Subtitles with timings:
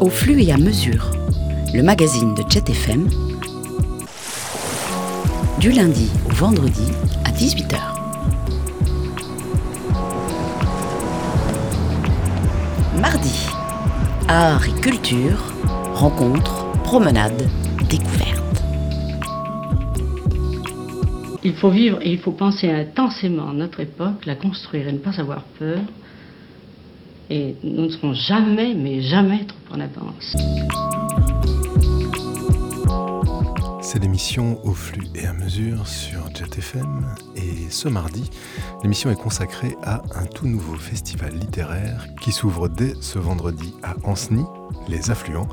[0.00, 1.10] Au flux et à mesure,
[1.74, 3.08] le magazine de Jet FM,
[5.58, 6.92] du lundi au vendredi
[7.24, 7.78] à 18h.
[13.00, 13.48] Mardi,
[14.28, 15.42] art et culture,
[15.94, 17.48] rencontres, promenades,
[17.90, 18.62] découvertes.
[21.42, 25.20] Il faut vivre et il faut penser intensément notre époque, la construire et ne pas
[25.20, 25.80] avoir peur.
[27.30, 29.57] Et nous ne serons jamais, mais jamais trop
[33.80, 37.06] C'est l'émission Au flux et à mesure sur Jet FM.
[37.36, 38.30] Et ce mardi,
[38.82, 43.94] l'émission est consacrée à un tout nouveau festival littéraire qui s'ouvre dès ce vendredi à
[44.04, 44.46] Ancenis.
[44.88, 45.48] Les affluents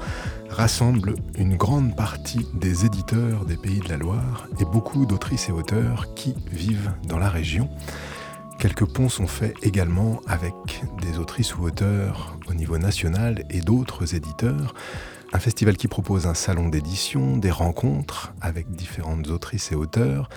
[0.50, 5.52] rassemble une grande partie des éditeurs des pays de la Loire et beaucoup d'autrices et
[5.52, 7.70] auteurs qui vivent dans la région.
[8.60, 10.54] Quelques ponts sont faits également avec
[11.02, 14.74] des autrices ou auteurs au niveau national et d'autres éditeurs.
[15.34, 20.30] Un festival qui propose un salon d'édition, des rencontres avec différentes autrices et auteurs,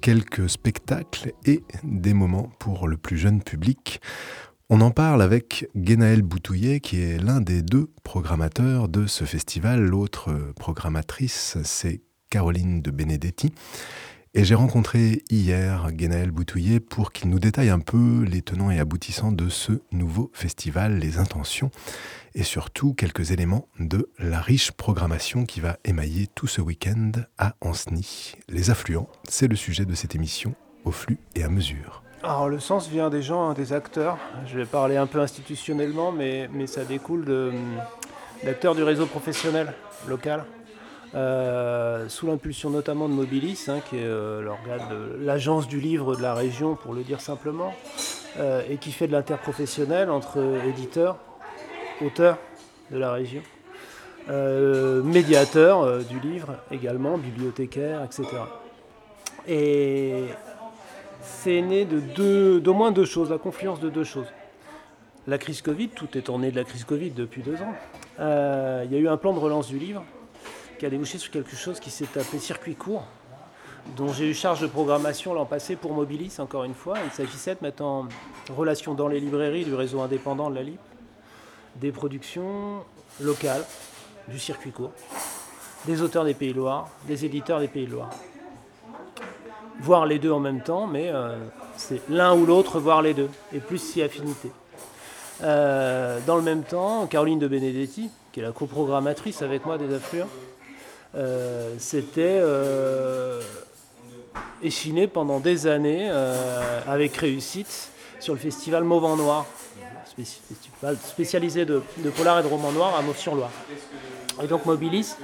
[0.00, 4.00] quelques spectacles et des moments pour le plus jeune public.
[4.70, 9.80] On en parle avec Guénaël Boutouillet, qui est l'un des deux programmateurs de ce festival.
[9.84, 13.52] L'autre programmatrice, c'est Caroline de Benedetti.
[14.38, 18.78] Et j'ai rencontré hier Guénaël Boutouillet pour qu'il nous détaille un peu les tenants et
[18.78, 21.70] aboutissants de ce nouveau festival, les intentions
[22.34, 27.54] et surtout quelques éléments de la riche programmation qui va émailler tout ce week-end à
[27.62, 28.34] Ancenis.
[28.50, 32.02] Les affluents, c'est le sujet de cette émission au flux et à mesure.
[32.22, 34.18] Alors le sens vient des gens, hein, des acteurs.
[34.46, 37.24] Je vais parler un peu institutionnellement, mais, mais ça découle
[38.44, 39.72] d'acteurs du réseau professionnel
[40.06, 40.44] local.
[41.16, 44.82] Euh, sous l'impulsion notamment de Mobilis, hein, qui est euh, l'organe
[45.18, 47.72] l'agence du livre de la région, pour le dire simplement,
[48.38, 51.16] euh, et qui fait de l'interprofessionnel entre éditeurs,
[52.04, 52.36] auteurs
[52.90, 53.40] de la région,
[54.28, 58.24] médiateurs du livre également, bibliothécaires, etc.
[59.48, 60.24] Et
[61.22, 64.26] c'est né de deux, d'au moins deux choses, la confluence de deux choses.
[65.26, 67.74] La crise Covid, tout est tourné de la crise Covid depuis deux ans.
[68.18, 70.04] Il y a eu un plan de relance du livre
[70.78, 73.04] qui a débouché sur quelque chose qui s'est appelé circuit court,
[73.96, 76.96] dont j'ai eu charge de programmation l'an passé pour Mobilis, encore une fois.
[77.04, 78.08] Il s'agissait de mettre en
[78.50, 80.80] relation dans les librairies du réseau indépendant de la LIP
[81.76, 82.84] des productions
[83.20, 83.64] locales
[84.28, 84.92] du circuit court,
[85.84, 88.10] des auteurs des Pays Loire, des éditeurs des Pays Loire.
[89.80, 91.36] Voir les deux en même temps, mais euh,
[91.76, 94.50] c'est l'un ou l'autre, voir les deux, et plus si affinité.
[95.42, 99.94] Euh, dans le même temps, Caroline de Benedetti, qui est la coprogrammatrice avec moi des
[99.94, 100.28] affluents,
[101.16, 103.40] euh, c'était euh,
[104.62, 107.90] échiné pendant des années euh, avec réussite
[108.20, 109.46] sur le festival Mauve en Noir,
[111.02, 111.80] spécialisé de,
[112.14, 113.50] polar et de roman noir à Mauve-sur-Loire.
[114.42, 115.16] Et donc Mobilis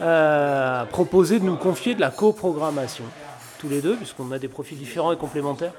[0.00, 3.04] a proposé de nous confier de la coprogrammation,
[3.58, 5.72] tous les deux, puisqu'on a des profils différents et complémentaires,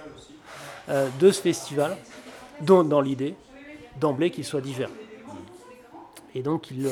[0.88, 1.98] de ce festival,
[2.62, 3.36] dans l'idée
[4.00, 4.90] d'emblée qu'il soit divers.
[6.36, 6.88] Et donc il,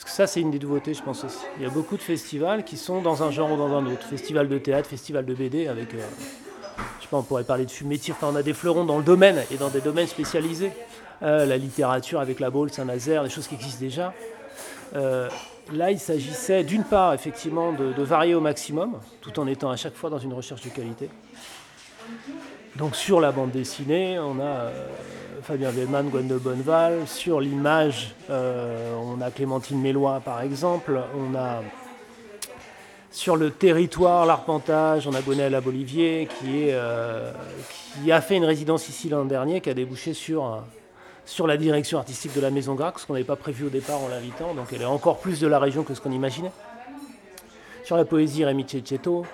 [0.00, 1.44] parce que ça, c'est une des nouveautés, je pense aussi.
[1.58, 4.06] Il y a beaucoup de festivals qui sont dans un genre ou dans un autre.
[4.06, 5.92] Festival de théâtre, festival de BD, avec.
[5.92, 5.98] Euh,
[6.96, 8.14] je sais pas, on pourrait parler de fumétir.
[8.16, 10.72] Enfin, on a des fleurons dans le domaine et dans des domaines spécialisés.
[11.22, 14.14] Euh, la littérature avec la Baule, Saint-Nazaire, des choses qui existent déjà.
[14.96, 15.28] Euh,
[15.70, 19.76] là, il s'agissait d'une part, effectivement, de, de, varier au maximum, tout en étant à
[19.76, 21.10] chaque fois dans une recherche de qualité.
[22.76, 24.70] Donc, sur la bande dessinée, on a
[25.42, 27.06] Fabien Vellman, Gwen de Bonneval.
[27.06, 31.00] Sur l'image, euh, on a Clémentine Mélois par exemple.
[31.16, 31.62] On a
[33.10, 37.32] sur le territoire, l'arpentage, on a Gonelle Bolivier qui, est, euh,
[38.02, 40.62] qui a fait une résidence ici l'an dernier, qui a débouché sur,
[41.24, 44.00] sur la direction artistique de la Maison Grac, ce qu'on n'avait pas prévu au départ
[44.00, 46.52] en l'invitant, donc elle est encore plus de la région que ce qu'on imaginait.
[47.82, 49.24] Sur la poésie, Rémi Cecchetto.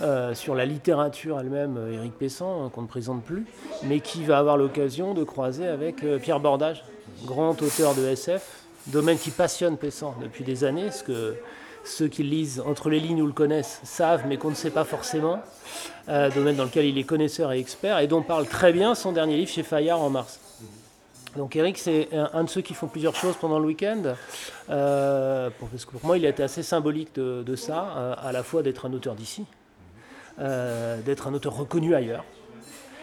[0.00, 3.46] Euh, sur la littérature elle-même, Éric Pessan, hein, qu'on ne présente plus,
[3.84, 6.82] mais qui va avoir l'occasion de croiser avec euh, Pierre Bordage,
[7.24, 11.36] grand auteur de SF, domaine qui passionne Pessan depuis des années, ce que
[11.84, 14.84] ceux qui lisent entre les lignes ou le connaissent savent, mais qu'on ne sait pas
[14.84, 15.38] forcément,
[16.08, 19.12] euh, domaine dans lequel il est connaisseur et expert, et dont parle très bien son
[19.12, 20.40] dernier livre chez Fayard en mars.
[21.36, 24.14] Donc Eric, c'est un, de ceux qui font plusieurs choses pendant le week-end.
[24.66, 28.86] parce que pour moi, il a été assez symbolique de ça, à la fois d'être
[28.86, 29.44] un auteur d'ici,
[30.38, 32.24] euh, d'être un auteur reconnu ailleurs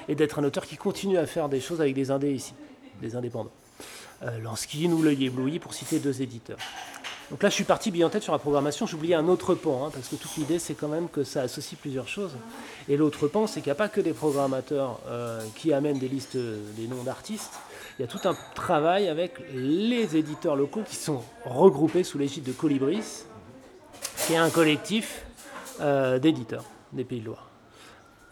[0.07, 2.53] et d'être un auteur qui continue à faire des choses avec des indés ici,
[3.01, 3.51] des indépendants.
[4.23, 6.57] Euh, Lansky ou L'œil ébloui, pour citer deux éditeurs.
[7.31, 8.85] Donc là, je suis parti bien en tête sur la programmation.
[8.85, 11.79] J'oubliais un autre pan, hein, parce que toute l'idée, c'est quand même que ça associe
[11.79, 12.33] plusieurs choses.
[12.89, 16.09] Et l'autre pan, c'est qu'il n'y a pas que des programmateurs euh, qui amènent des
[16.09, 17.53] listes, des noms d'artistes.
[17.97, 22.43] il y a tout un travail avec les éditeurs locaux qui sont regroupés sous l'égide
[22.43, 23.23] de Colibris,
[24.27, 25.25] qui est un collectif
[25.79, 27.49] euh, d'éditeurs des Pays de Loire.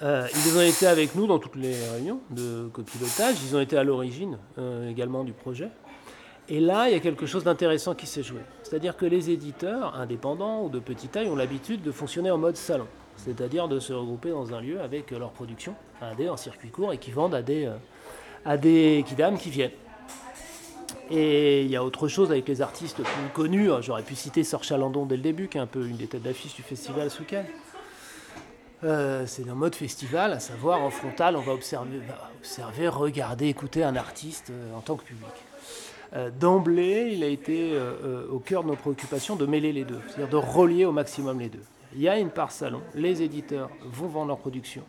[0.01, 3.77] Euh, ils ont été avec nous dans toutes les réunions de copilotage, ils ont été
[3.77, 5.69] à l'origine euh, également du projet.
[6.47, 8.39] Et là, il y a quelque chose d'intéressant qui s'est joué.
[8.63, 12.55] C'est-à-dire que les éditeurs indépendants ou de petite taille ont l'habitude de fonctionner en mode
[12.55, 16.69] salon, c'est-à-dire de se regrouper dans un lieu avec leur production, un dé en circuit
[16.69, 17.69] court et qui vendent à des,
[18.45, 19.71] à des qui viennent.
[21.11, 23.69] Et il y a autre chose avec les artistes plus connus.
[23.81, 26.21] J'aurais pu citer Sor Chalandon dès le début, qui est un peu une des têtes
[26.21, 27.23] d'affiche du festival ce
[28.83, 33.95] Euh, c'est un mode festival, à savoir en frontal, on va observer, regarder, écouter un
[33.97, 35.27] artiste euh, en tant que public.
[36.13, 39.99] Euh, D'emblée, il a été euh, au cœur de nos préoccupations de mêler les deux,
[40.07, 41.63] c'est-à-dire de relier au maximum les deux.
[41.93, 44.83] Il y a une part salon, les éditeurs vont vendre leur production,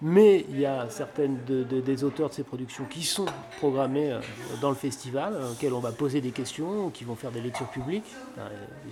[0.00, 3.26] mais il y a certaines de, de, des auteurs de ces productions qui sont
[3.58, 4.18] programmés
[4.62, 8.06] dans le festival, auxquels on va poser des questions, qui vont faire des lectures publiques.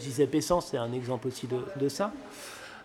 [0.01, 2.13] Giuseppe Essence, c'est un exemple aussi de ça.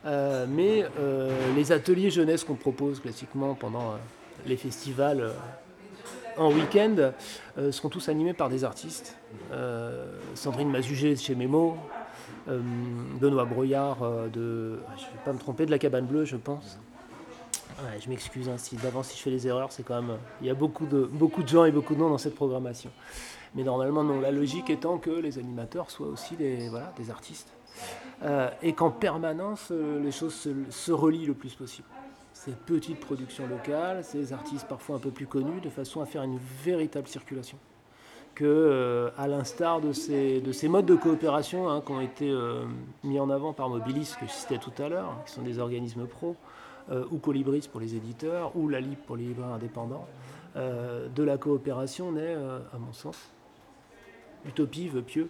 [0.05, 3.97] Euh, mais euh, les ateliers jeunesse qu'on propose classiquement pendant euh,
[4.45, 5.31] les festivals
[6.37, 7.11] en week-end
[7.71, 9.17] seront tous animés par des artistes.
[10.35, 11.75] Sandrine Mazugé chez Memo,
[12.47, 13.97] Benoît Broyard
[14.31, 16.79] de, je ne vais pas me tromper, de la Cabane Bleue, je pense.
[17.99, 20.49] Je m'excuse hein, si d'avance si je fais les erreurs, c'est quand même il y
[20.49, 22.91] a beaucoup de beaucoup de gens et beaucoup de noms dans cette programmation.
[23.53, 27.49] Mais normalement non, la logique étant que les animateurs soient aussi des voilà des artistes
[28.21, 31.87] euh, et qu'en permanence euh, les choses se, relient le plus possible.
[32.33, 36.23] Ces petites productions locales, ces artistes parfois un peu plus connus, de façon à faire
[36.23, 37.57] une véritable circulation.
[38.35, 42.33] Que, euh, à l'instar de ces, de ces modes de coopération hein, qui ont été
[43.03, 46.05] mis en avant par Mobilis, que je citais tout à l'heure, qui sont des organismes
[46.05, 46.35] pro,
[47.11, 50.07] ou Colibris pour les éditeurs, ou la LIB pour les libraires indépendants,
[50.55, 52.35] de la coopération naît,
[52.73, 53.17] à mon sens,
[54.47, 55.29] utopie veut pieux,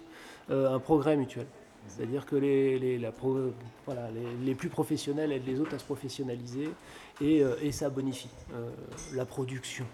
[0.50, 1.48] un progrès mutuel.
[1.90, 2.98] C'est-à-dire que les, les,
[4.44, 6.70] les, plus professionnels aident les autres à se professionnaliser
[7.22, 8.70] et, euh, et ça bonifie euh,
[9.14, 9.86] la production.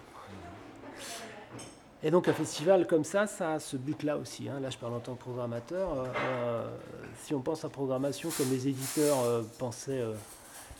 [2.02, 4.48] Et donc un festival comme ça, ça a ce but-là aussi.
[4.48, 4.60] hein.
[4.60, 5.88] Là, je parle en tant que programmateur.
[6.28, 6.68] Euh,
[7.24, 9.16] si on pense à programmation comme les éditeurs
[9.58, 10.04] pensaient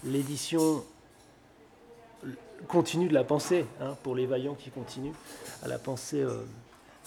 [0.05, 0.85] l'édition
[2.69, 5.15] continue de la penser, hein, pour les vaillants qui continuent,
[5.63, 6.25] à la penser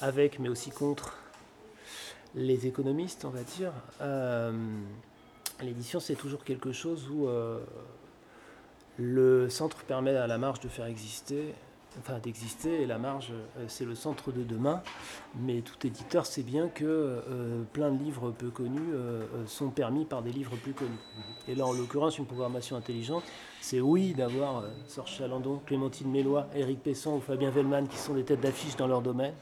[0.01, 1.18] avec, mais aussi contre
[2.35, 3.71] les économistes, on va dire.
[4.01, 4.51] Euh,
[5.61, 7.59] L'édition, c'est toujours quelque chose où euh,
[8.97, 11.53] le centre permet à la marge de faire exister,
[11.99, 14.81] enfin d'exister, et la marge, euh, c'est le centre de demain.
[15.37, 17.21] Mais tout éditeur sait bien que
[17.73, 18.93] plein de livres peu connus
[19.47, 20.99] sont permis par des livres plus connus.
[21.49, 23.23] Et là, en l'occurrence, une programmation intelligente,
[23.59, 28.23] c'est oui d'avoir Sorge Chalandon, Clémentine Mélois, Éric Pessan ou Fabien Vellman qui sont des
[28.23, 29.33] têtes d'affiche dans leur domaine,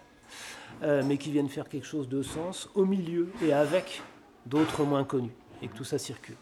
[0.84, 4.02] euh, mais qui viennent faire quelque chose de sens au milieu et avec
[4.46, 6.36] d'autres moins connus, et que tout ça circule.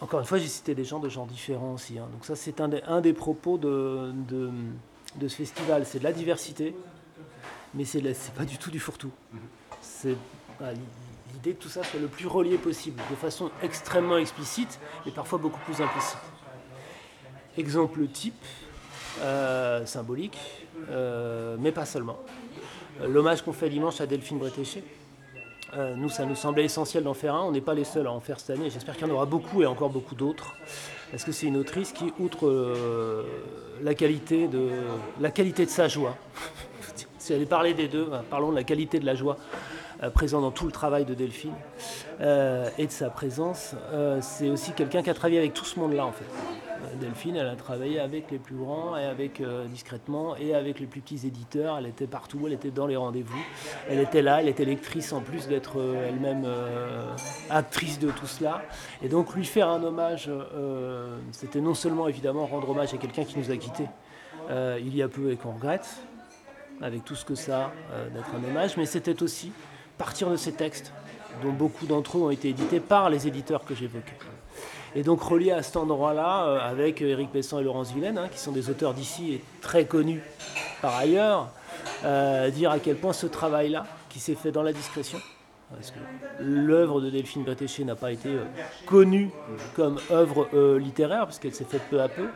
[0.00, 1.98] Encore une fois, j'ai cité des gens de genres différents aussi.
[1.98, 2.08] hein.
[2.12, 4.12] Donc ça, c'est un, des- propos de,
[5.20, 5.84] ce festival.
[5.84, 6.74] C'est de la diversité,
[7.74, 8.00] mais c'est
[8.34, 9.12] pas du tout du fourre-tout.
[9.82, 10.16] C'est
[11.34, 15.38] l'idée que tout ça soit le plus relié possible, de façon extrêmement explicite, mais parfois
[15.38, 16.18] beaucoup plus implicite.
[17.58, 18.42] Exemple type,
[19.20, 20.38] euh, symbolique,
[20.88, 22.18] euh, mais pas seulement.
[23.00, 24.82] Euh, L'hommage qu'on fait dimanche à Delphine Bretéché,
[25.76, 27.42] euh, nous, ça nous semblait essentiel d'en faire un.
[27.42, 28.70] On n'est pas les seuls à en faire cette année.
[28.70, 30.54] J'espère qu'il y en aura beaucoup et encore beaucoup d'autres.
[31.10, 33.24] Parce que c'est une autrice qui, outre euh,
[33.82, 34.70] la, qualité de,
[35.20, 36.16] la qualité de sa joie,
[37.18, 39.36] si elle parler des deux, ben, parlons de la qualité de la joie
[40.14, 41.52] présente dans tout le travail de Delphine
[42.20, 43.74] et de sa présence.
[44.22, 46.24] c'est aussi quelqu'un qui a travaillé avec tout ce monde-là, en fait.
[47.00, 50.86] Delphine, elle a travaillé avec les plus grands et avec euh, discrètement et avec les
[50.86, 51.78] plus petits éditeurs.
[51.78, 53.38] Elle était partout, elle était dans les rendez-vous.
[53.88, 57.14] Elle était là, elle était lectrice en plus d'être euh, elle-même euh,
[57.48, 58.62] actrice de tout cela.
[59.02, 60.30] Et donc lui faire un hommage,
[61.32, 63.86] c'était non seulement évidemment rendre hommage à quelqu'un qui nous a quittés
[64.50, 65.88] il y a peu et qu'on regrette,
[66.80, 67.72] avec tout ce que ça
[68.12, 69.52] d'être un hommage, mais c'était aussi
[69.96, 70.92] partir de ces textes,
[71.42, 74.16] dont beaucoup d'entre eux ont été édités par les éditeurs que j'évoquais.
[74.96, 78.38] Et donc relié à cet endroit-là, euh, avec Éric Pessan et Laurence Villaine, hein, qui
[78.38, 80.22] sont des auteurs d'ici et très connus
[80.82, 81.48] par ailleurs,
[82.04, 85.18] euh, dire à quel point ce travail-là, qui s'est fait dans la discrétion,
[85.72, 85.98] parce que
[86.40, 88.44] l'œuvre de Delphine Bretéché n'a pas été euh,
[88.86, 89.30] connue
[89.76, 92.28] comme œuvre littéraire, puisqu'elle s'est faite peu à peu,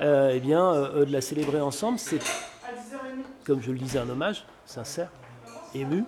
[0.00, 2.20] eh bien, de la célébrer ensemble, c'est,
[3.44, 5.10] comme je le disais, un hommage sincère,
[5.74, 6.04] ému,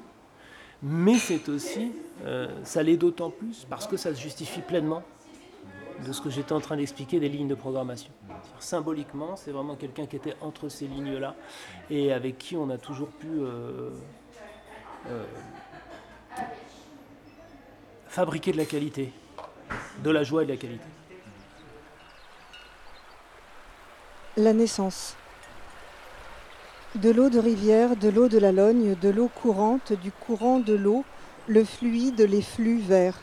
[0.82, 1.92] mais c'est aussi,
[2.62, 5.02] ça l'est d'autant plus parce que ça se justifie pleinement
[6.06, 8.10] de ce que j'étais en train d'expliquer des lignes de programmation.
[8.58, 11.34] Symboliquement, c'est vraiment quelqu'un qui était entre ces lignes-là
[11.90, 13.90] et avec qui on a toujours pu euh,
[15.08, 15.24] euh,
[18.08, 19.12] fabriquer de la qualité,
[20.02, 20.84] de la joie et de la qualité.
[24.36, 25.16] La naissance.
[26.96, 30.74] De l'eau de rivière, de l'eau de la Logne, de l'eau courante, du courant de
[30.74, 31.04] l'eau,
[31.48, 33.18] le fluide, les flux verts.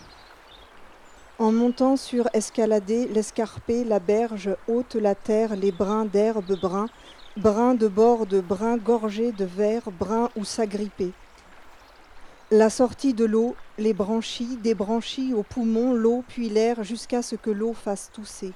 [1.42, 6.88] En montant sur escalader, l'escarpé, la berge, haute la terre, les brins d'herbe bruns,
[7.36, 11.14] brins de bord de brins gorgés de verre, brins où s'agripper.
[12.52, 17.36] La sortie de l'eau, les branchies, des branchies aux poumons, l'eau puis l'air jusqu'à ce
[17.36, 18.54] que l'eau fasse tousser.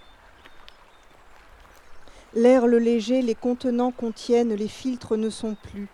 [2.35, 5.87] L'air le léger, les contenants contiennent, les filtres ne sont plus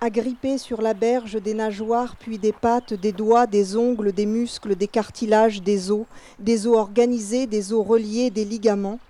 [0.00, 4.76] agrippés sur la berge des nageoires, puis des pattes, des doigts, des ongles, des muscles,
[4.76, 6.06] des cartilages, des os,
[6.38, 9.00] des os organisés, des os reliés, des ligaments,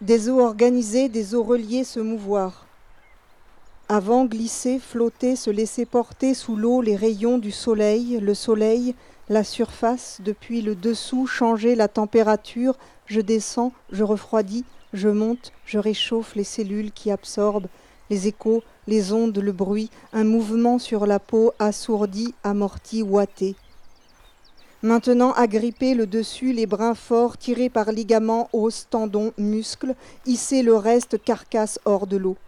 [0.00, 2.66] des os organisés, des os reliés se mouvoir.
[3.88, 8.94] Avant glisser, flotter, se laisser porter sous l'eau les rayons du soleil, le soleil,
[9.30, 12.76] la surface, depuis le dessous, changer la température,
[13.06, 17.68] je descends, je refroidis, je monte, je réchauffe les cellules qui absorbent,
[18.10, 23.54] les échos, les ondes, le bruit, un mouvement sur la peau assourdi, amorti, ouaté.
[24.80, 30.74] Maintenant agripper le dessus, les brins forts tirés par ligaments, os, tendons, muscles, hisser le
[30.74, 32.38] reste, carcasse hors de l'eau.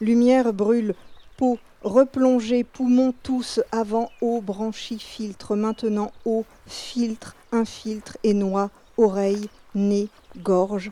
[0.00, 0.96] Lumière brûle,
[1.36, 9.48] peau, replonger, poumons tous, avant eau, branchie, filtre, maintenant eau, filtre, infiltre et noix, oreille,
[9.76, 10.90] nez, gorge.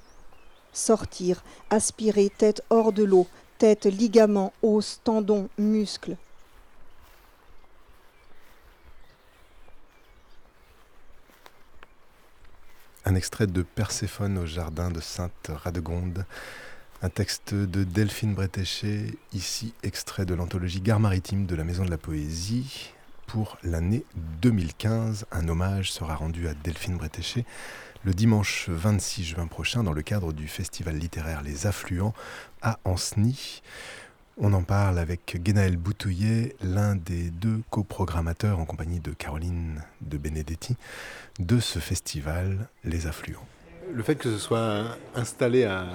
[0.72, 3.26] Sortir, aspirer, tête hors de l'eau,
[3.58, 6.16] tête, ligaments, os, tendons, muscles.
[13.04, 16.24] Un extrait de Perséphone au jardin de Sainte Radegonde,
[17.02, 21.90] un texte de Delphine Bretéché, ici extrait de l'anthologie Gare maritime de la Maison de
[21.90, 22.92] la Poésie.
[23.26, 24.04] Pour l'année
[24.42, 27.44] 2015, un hommage sera rendu à Delphine Bretéché
[28.04, 32.14] le dimanche 26 juin prochain dans le cadre du festival littéraire Les Affluents
[32.62, 33.62] à Anceny.
[34.36, 40.16] On en parle avec Genaël Boutouillet, l'un des deux coprogrammateurs en compagnie de Caroline de
[40.16, 40.76] Benedetti
[41.40, 43.46] de ce festival Les Affluents.
[43.92, 45.86] Le fait que ce soit installé à,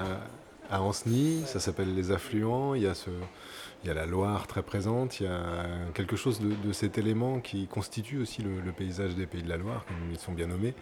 [0.71, 5.65] Anceny, ça s'appelle Les Affluents, il y a la Loire très présente, il y a
[5.93, 9.85] quelque chose de, cet élément qui constitue aussi le, paysage des Pays de la Loire,
[9.85, 10.73] comme ils sont bien nommés.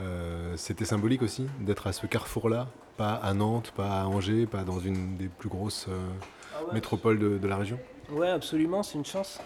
[0.00, 4.62] Euh, c'était symbolique aussi d'être à ce carrefour-là, pas à Nantes, pas à Angers, pas
[4.62, 5.98] dans une des plus grosses euh,
[6.54, 7.78] ah métropoles de, la région
[8.10, 9.40] Oui, absolument, c'est une chance.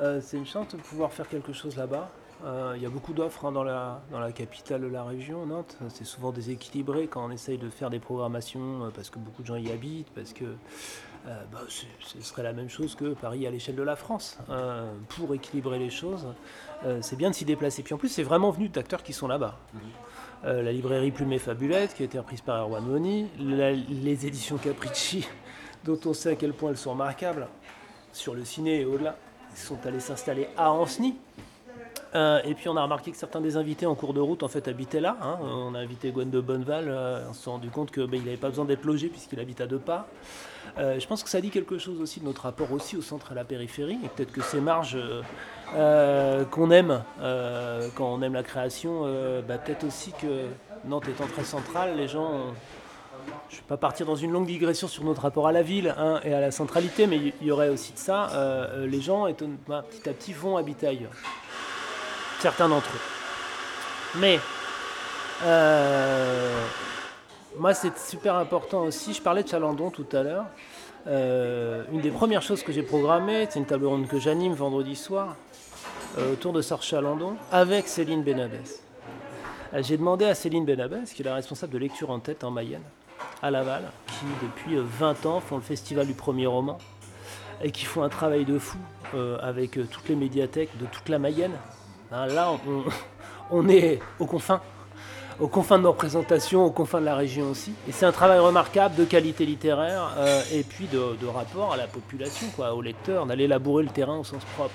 [0.00, 2.10] Euh, c'est une chance de pouvoir faire quelque chose là-bas.
[2.44, 5.76] Il y a beaucoup d'offres hein, dans, la, dans la capitale de la région, Nantes.
[5.88, 9.56] C'est souvent déséquilibré quand on essaye de faire des programmations parce que beaucoup de gens
[9.56, 10.44] y habitent, parce que
[11.26, 14.38] euh, bah, ce serait la même chose que Paris à l'échelle de la France.
[14.48, 16.26] Euh, pour équilibrer les choses,
[16.84, 17.82] euh, c'est bien de s'y déplacer.
[17.82, 19.58] Puis en plus, c'est vraiment venu d'acteurs qui sont là-bas.
[19.74, 20.62] Mhm.
[20.62, 25.26] la librairie Plume et Fabulette, qui a été reprise par Erwan Moni, les éditions Capricci,
[25.84, 27.48] dont on sait à quel point elles sont remarquables,
[28.12, 29.16] sur le ciné et au-delà,
[29.54, 31.16] sont allés s'installer à Anceny.
[32.14, 34.68] Et puis on a remarqué que certains des invités en cours de route en fait
[34.68, 35.16] habitaient là.
[35.22, 35.38] Hein.
[35.42, 36.94] On a invité Gwen de Bonneval,
[37.28, 39.78] on s'est rendu compte qu'il ben, n'avait pas besoin d'être logé puisqu'il habite à deux
[39.78, 40.08] pas.
[40.78, 43.30] Euh, je pense que ça dit quelque chose aussi de notre rapport aussi au centre
[43.30, 45.22] et à la périphérie, et peut-être que ces marges euh,
[45.74, 47.02] euh, qu'on aime
[47.96, 49.02] quand on aime la création,
[49.46, 50.46] bah, peut-être aussi que
[50.84, 52.54] Nantes étant très centrale, les gens...
[53.48, 55.94] je ne vais pas partir dans une longue digression sur notre rapport à la ville
[55.98, 58.30] hein, et à la centralité, mais il y, aurait aussi de ça.
[58.78, 59.26] les gens,
[59.66, 61.12] bah, petit à petit, vont habiter ailleurs.
[62.40, 64.18] Certains d'entre eux.
[64.18, 64.38] Mais
[67.58, 69.12] moi, c'est super important aussi.
[69.14, 70.46] Je parlais de Chalandon tout à l'heure.
[71.06, 74.94] Euh, une des premières choses que j'ai programmées, c'est une table ronde que j'anime vendredi
[74.94, 75.36] soir
[76.18, 78.82] euh, autour de Sor Chalandon avec Céline Benabès.
[79.72, 82.50] Euh, j'ai demandé à Céline Benabès, qui est la responsable de lecture en tête en
[82.50, 82.82] Mayenne,
[83.42, 86.78] à Laval, qui depuis 20 ans font le festival du premier roman
[87.62, 88.78] et qui font un travail de fou
[89.40, 91.56] avec toutes les médiathèques de toute la Mayenne.
[92.10, 92.52] Hein, là,
[93.50, 94.60] on, est aux confins
[95.38, 97.72] aux confins de nos représentations, aux confins de la région aussi.
[97.88, 101.86] Et c'est un travail remarquable de qualité littéraire euh, et puis de, rapport à la
[101.86, 104.74] population, quoi, aux lecteurs, d'aller labourer le terrain au sens propre.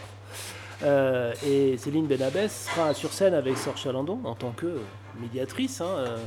[0.84, 4.80] Euh, et Céline Benabès sera sur scène avec Sor Chalandon en tant que
[5.20, 6.18] médiatrice, hein, euh,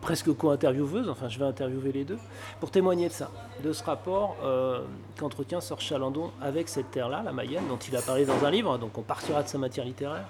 [0.00, 2.18] presque co-intervieweuse, enfin je vais interviewer les deux,
[2.60, 3.30] pour témoigner de ça,
[3.62, 4.36] de ce rapport
[5.18, 8.78] qu'entretient Sor Chalandon avec cette terre-là, la Mayenne, dont il a parlé dans un livre,
[8.78, 10.26] donc on partira de sa matière littéraire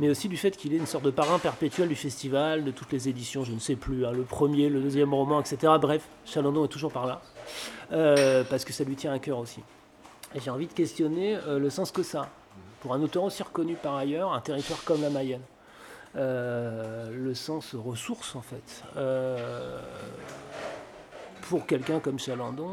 [0.00, 2.90] mais aussi du fait qu'il est une sorte de parrain perpétuel du festival, de toutes
[2.90, 5.74] les éditions, je ne sais plus, hein, le premier, le deuxième roman, etc.
[5.78, 7.20] Bref, Chalandon est toujours par là,
[7.92, 9.60] euh, parce que ça lui tient à cœur aussi.
[10.34, 12.30] Et j'ai envie de questionner euh, le sens que ça,
[12.80, 15.42] pour un auteur aussi reconnu par ailleurs, un territoire comme la Mayenne.
[16.16, 18.82] Euh, le sens ressource en fait.
[21.42, 22.70] pour quelqu'un comme Chalandon,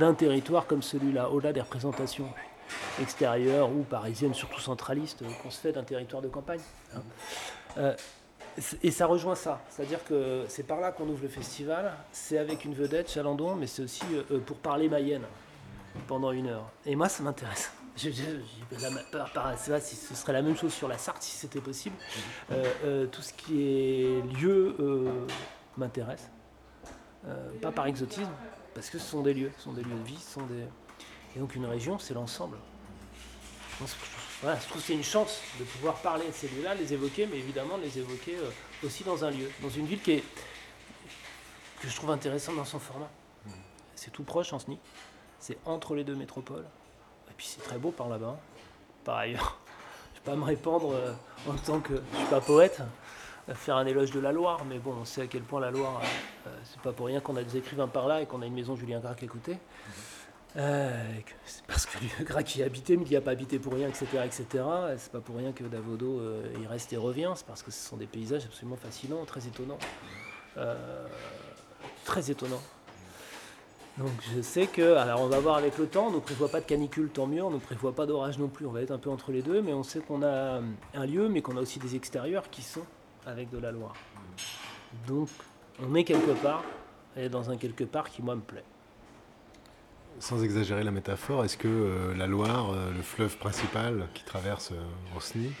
[0.00, 2.26] d'un territoire comme celui-là, au-delà des représentations
[3.00, 6.60] extérieure ou parisienne, surtout centraliste, euh, qu'on se fait d'un territoire de campagne.
[6.94, 7.02] Hein.
[7.78, 7.94] Euh,
[8.84, 12.64] et ça rejoint ça, c'est-à-dire que c'est par là qu'on ouvre le festival, c'est avec
[12.64, 15.24] une vedette, Chalandon, mais c'est aussi euh, pour parler Mayenne
[16.06, 16.70] pendant une heure.
[16.86, 17.72] Et moi, ça m'intéresse.
[17.96, 18.24] Je, je,
[19.78, 21.94] si ce serait la même chose sur la Sarthe, si c'était possible.
[22.48, 24.74] tout ce qui est lieu
[25.76, 26.28] m'intéresse.
[27.62, 28.32] pas par exotisme,
[28.74, 30.64] parce que ce sont des lieux, ce sont des lieux de vie, ce sont des,
[31.34, 32.56] et donc une région, c'est l'ensemble.
[33.80, 33.86] Je,
[34.40, 37.26] voilà, je trouve que c'est une chance de pouvoir parler de ces lieux-là, les évoquer,
[37.26, 40.24] mais évidemment de les évoquer euh, aussi dans un lieu, dans une ville qui est,
[41.80, 43.10] que je trouve intéressante dans son format.
[43.94, 44.78] C'est tout proche en SNI,
[45.38, 46.66] c'est entre les deux métropoles,
[47.30, 48.38] et puis c'est très beau par là-bas.
[49.04, 49.58] Par ailleurs,
[50.14, 51.12] je ne vais pas me répandre euh,
[51.48, 52.80] en tant que je suis pas poète,
[53.54, 56.00] faire un éloge de la Loire, mais bon, on sait à quel point la Loire,
[56.46, 58.54] euh, c'est pas pour rien qu'on a des écrivains par là et qu'on a une
[58.54, 59.58] maison Julien Gracq à côté.
[60.56, 61.02] Euh,
[61.46, 63.88] c'est parce que le Grec y habitait, mais il n'y a pas habité pour rien,
[63.88, 64.06] etc.
[64.24, 64.64] etc.
[64.96, 67.88] C'est pas pour rien que Davodo euh, il reste et revient, c'est parce que ce
[67.88, 69.78] sont des paysages absolument fascinants, très étonnants.
[70.56, 71.06] Euh,
[72.04, 72.62] très étonnants.
[73.98, 76.60] Donc je sais que, alors on va voir avec le temps, on ne prévoit pas
[76.60, 78.98] de canicule, tant mieux, on ne prévoit pas d'orage non plus, on va être un
[78.98, 80.60] peu entre les deux, mais on sait qu'on a
[80.94, 82.84] un lieu, mais qu'on a aussi des extérieurs qui sont
[83.24, 83.94] avec de la Loire.
[85.06, 85.28] Donc
[85.80, 86.64] on est quelque part,
[87.16, 88.64] et dans un quelque part qui moi me plaît
[90.20, 94.72] sans exagérer la métaphore, est-ce que euh, la Loire, euh, le fleuve principal qui traverse
[94.72, 95.52] euh, Osny,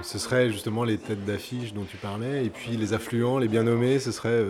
[0.00, 3.64] ce serait justement les têtes d'affiche dont tu parlais, et puis les affluents, les bien
[3.64, 4.42] nommés, ce serait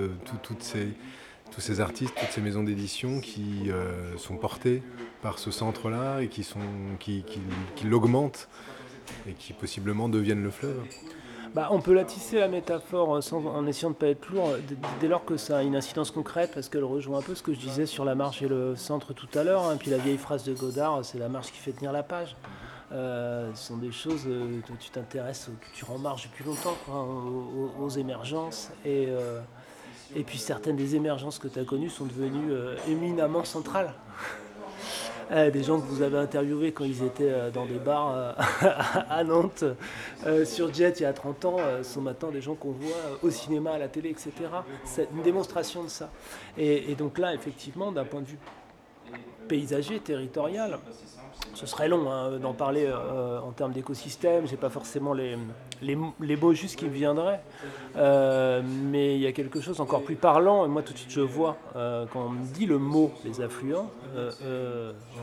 [0.45, 3.69] tous ces artistes, toutes ces maisons d'édition qui
[4.17, 4.81] sont portés
[5.21, 6.47] par ce centre-là et qui
[7.85, 8.49] l'augmentent
[9.27, 10.79] et qui possiblement deviennent le fleuve?
[11.55, 14.51] Bah, on peut la tisser la métaphore euh, en essayant de ne pas être lourd,
[14.51, 14.59] euh,
[15.01, 17.53] dès lors que ça a une incidence concrète, parce qu'elle rejoint un peu ce que
[17.53, 19.65] je disais sur la marche et le centre tout à l'heure.
[19.65, 19.77] Hein.
[19.79, 22.37] puis la vieille phrase de Godard, c'est la marche qui fait tenir la page.
[22.93, 26.77] Euh, ce sont des choses dont tu t'intéresses, tu rends marche depuis longtemps,
[27.79, 28.71] aux, émergences.
[28.85, 29.09] Et,
[30.15, 32.53] et puis certaines des émergences que tu as connues sont devenues
[32.87, 33.95] éminemment centrales.
[35.33, 38.33] Euh, des gens que vous avez interviewés quand ils étaient euh, dans des bars euh,
[39.09, 39.65] à Nantes
[40.45, 43.73] sur Jet il y a 30 ans sont maintenant des gens qu'on voit au cinéma,
[43.73, 44.33] à la télé, etc.
[44.85, 46.11] C'est une démonstration de ça.
[46.59, 48.39] Et, donc là, effectivement, d'un point de vue
[49.49, 50.79] paysager, territorial,
[51.55, 54.47] ce serait long hein, d'en parler en termes d'écosystème.
[54.47, 55.37] J'ai pas forcément les,
[55.81, 57.41] les, mots justes qui me viendraient.
[57.95, 60.65] mais il y a quelque chose encore plus parlant.
[60.65, 63.91] Et moi, tout de suite, je vois quand on me dit le mot les affluents,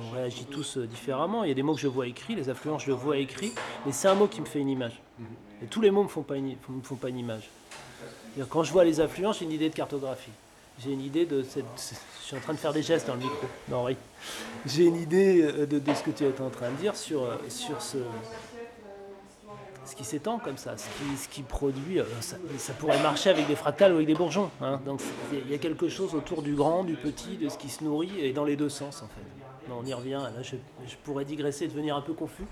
[0.09, 1.43] on réagit tous euh, différemment.
[1.43, 3.53] Il y a des mots que je vois écrits, les affluents, je le vois écrit,
[3.85, 5.01] mais c'est un mot qui me fait une image.
[5.63, 7.49] Et tous les mots ne me, me font pas une image.
[8.49, 10.31] Quand je vois les affluents, j'ai une idée de cartographie.
[10.79, 11.65] J'ai une idée de cette.
[12.21, 13.47] Je suis en train de faire des gestes dans le micro.
[13.69, 13.97] Non, oui.
[14.67, 17.37] J'ai une idée euh, de, ce que tu es en train de dire sur, euh,
[17.47, 17.97] sur ce,
[19.83, 21.99] ce qui s'étend comme ça, ce qui, ce qui produit.
[22.21, 24.51] Ça, ça, pourrait marcher avec des fractales ou avec des bourgeons.
[24.61, 24.79] Hein.
[24.85, 25.01] Donc
[25.33, 28.19] il y a quelque chose autour du grand, du petit, de ce qui se nourrit,
[28.19, 29.39] et dans les deux sens en fait
[29.77, 30.55] on y revient, là je,
[31.03, 32.45] pourrais digresser et devenir un peu confus,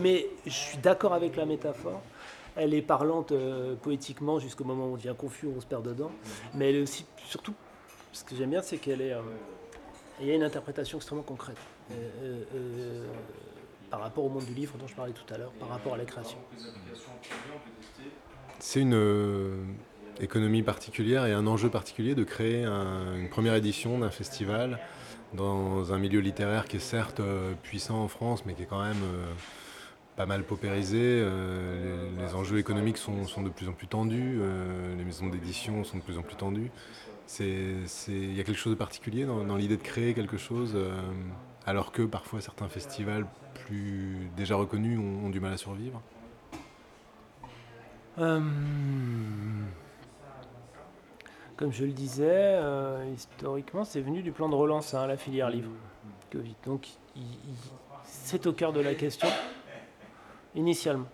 [0.00, 2.00] mais je suis d'accord avec la métaphore.
[2.56, 5.84] Elle est parlante euh, poétiquement jusqu'au moment où on devient confus, où on se perd
[5.84, 6.10] dedans,
[6.54, 7.54] mais elle est aussi, surtout,
[8.12, 9.22] ce que j'aime bien, c'est qu'elle est, euh,
[10.20, 11.56] il y a une interprétation extrêmement concrète
[11.90, 13.06] euh,
[13.90, 15.96] par rapport au monde du livre dont je parlais tout à l'heure, par rapport à
[15.96, 16.38] la création.
[18.58, 19.76] C'est une
[20.20, 24.78] économie particulière et un enjeu particulier de créer une première édition d'un festival
[25.34, 28.82] dans un milieu littéraire qui est certes euh, puissant en France, mais qui est quand
[28.82, 29.32] même euh,
[30.16, 30.98] pas mal paupérisé.
[31.00, 34.40] Euh, les, enjeux économiques sont, de plus en plus tendus,
[34.96, 36.70] les maisons d'édition sont de plus en plus tendues.
[37.38, 40.76] Il y a quelque chose de particulier dans, l'idée de créer quelque chose,
[41.66, 43.26] alors que parfois certains festivals
[43.64, 46.02] plus déjà reconnus ont, du mal à survivre?
[51.62, 55.48] Comme je le disais, euh, historiquement, c'est venu du plan de relance, hein, la filière
[55.48, 55.70] livre.
[56.66, 56.88] Donc,
[58.04, 59.28] c'est au cœur de la question,
[60.54, 61.08] initialement.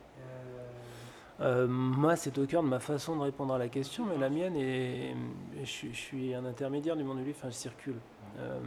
[1.40, 4.28] Euh, moi, c'est au cœur de ma façon de répondre à la question, mais la
[4.28, 5.14] mienne est.
[5.62, 7.96] Je, suis un intermédiaire du monde du livre, enfin, je circule.
[8.38, 8.58] Euh,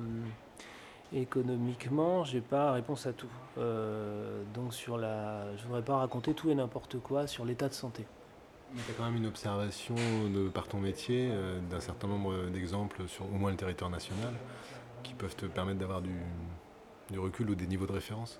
[1.14, 3.28] économiquement, j'ai pas réponse à tout.
[3.58, 7.74] Euh, donc sur la, je voudrais pas raconter tout et n'importe quoi sur l'état de
[7.74, 8.06] santé.
[8.74, 9.96] Mais tu as quand même une observation
[10.34, 14.34] de, par ton métier euh, d'un certain nombre d'exemples sur au moins le territoire national
[15.04, 16.16] qui peuvent te permettre d'avoir du,
[17.10, 18.40] du recul ou des niveaux de référence?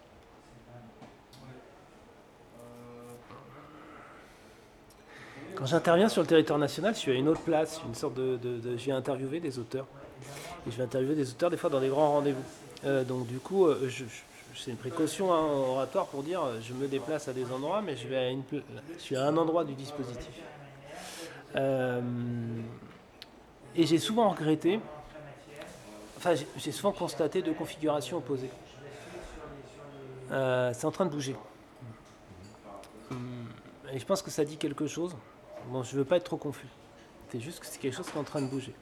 [5.56, 8.40] Quand j'interviens sur le territoire national, je suis à une autre place, une sorte de,
[8.64, 9.86] je viens interviewer des auteurs.
[10.68, 12.44] Et je vais interviewer des auteurs des fois dans des grands rendez-vous.
[12.86, 13.90] Euh, donc du coup, euh,
[14.56, 17.96] c'est une précaution hein, oratoire pour dire euh, je me déplace à des endroits, mais
[17.96, 18.60] je, vais à une, je
[19.00, 20.42] suis à un endroit du dispositif.
[21.56, 24.80] et j'ai souvent regretté,
[26.18, 28.52] enfin j'ai souvent constaté deux configurations opposées.
[30.30, 31.36] c'est en train de bouger.
[33.94, 35.16] Et je pense que ça dit quelque chose.
[35.70, 36.68] Bon, je veux pas être trop confus.
[37.30, 38.74] C'est juste que c'est quelque chose qui est en train de bouger.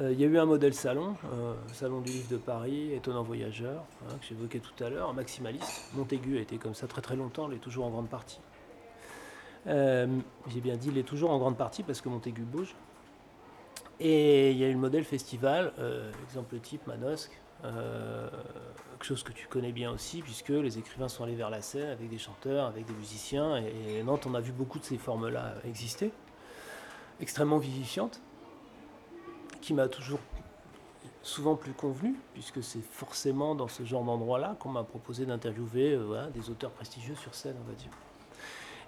[0.00, 3.22] Euh, il y a eu un modèle salon, euh, Salon du livre de Paris, étonnant
[3.22, 5.90] voyageur, hein, que j'évoquais tout à l'heure, maximaliste.
[5.94, 8.40] Montaigu a été comme ça très très longtemps, il est toujours en grande partie.
[9.66, 10.06] Euh,
[10.48, 12.74] j'ai bien dit, il est toujours en grande partie parce que Montaigu bouge.
[14.00, 15.74] Et il y a eu le modèle festival,
[16.24, 17.38] exemple type Manosque,
[19.04, 22.08] chose que tu connais bien aussi, puisque les écrivains sont allés vers la scène avec
[22.08, 26.12] des chanteurs, avec des musiciens, et, Nantes, on a vu beaucoup de ces formes-là exister,
[27.20, 28.20] extrêmement vivifiantes,
[29.60, 30.20] qui m'a toujours
[31.22, 36.28] souvent plus convenu, puisque c'est forcément dans ce genre d'endroit-là qu'on m'a proposé d'interviewer euh,
[36.30, 37.90] des auteurs prestigieux sur scène, on va dire.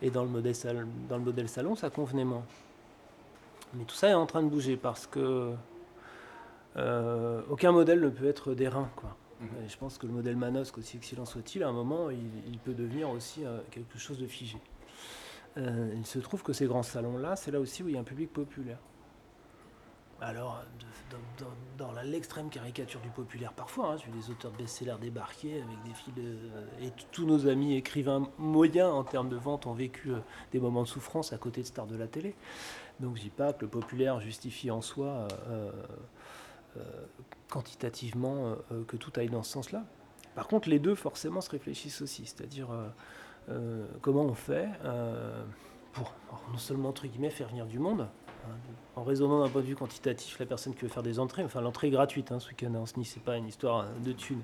[0.01, 0.55] Et dans le, modèle
[1.09, 2.44] dans le modèle salon, ça convenait moins.
[3.75, 5.55] Mais tout ça est en train de bouger parce que
[6.77, 8.88] euh, aucun modèle ne peut être d'airain.
[8.96, 9.14] Quoi.
[9.42, 9.68] Mhm.
[9.68, 13.11] je pense que le modèle Manosque, aussi excellent soit-il, à un moment, il, peut devenir
[13.11, 14.59] aussi euh, quelque chose de figé.
[15.59, 18.00] Euh, il se trouve que ces grands salons-là, c'est là aussi où il y a
[18.00, 18.78] un public populaire.
[20.20, 20.62] Alors,
[21.76, 25.94] dans, l'extrême caricature du populaire, parfois, hein, j'ai des auteurs de best-sellers débarquer avec des
[25.94, 26.14] fils
[26.81, 30.12] et tous nos amis écrivains moyens en termes de vente ont vécu
[30.52, 32.37] des moments de souffrance à côté de stars de la télé.
[33.00, 35.72] Donc, je dis pas que le populaire justifie en soi euh,
[37.53, 39.85] quantitativement euh, euh, que tout aille dans ce sens-là.
[40.35, 42.69] Par contre, les deux forcément se réfléchissent aussi, c'est-à-dire
[44.01, 44.67] comment on fait
[45.93, 46.15] pour
[46.51, 48.09] non seulement entre guillemets faire venir du monde,
[48.47, 48.55] hein,
[48.97, 51.61] en raisonnant d'un point de vue quantitatif, la personne qui veut faire des entrées, enfin
[51.61, 54.43] l'entrée gratuite, hein, ce week-end à ce c'est pas une histoire de thunes,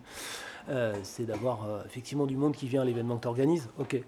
[1.04, 4.02] c'est d'avoir effectivement du monde qui vient à l'événement que tu organises, ok.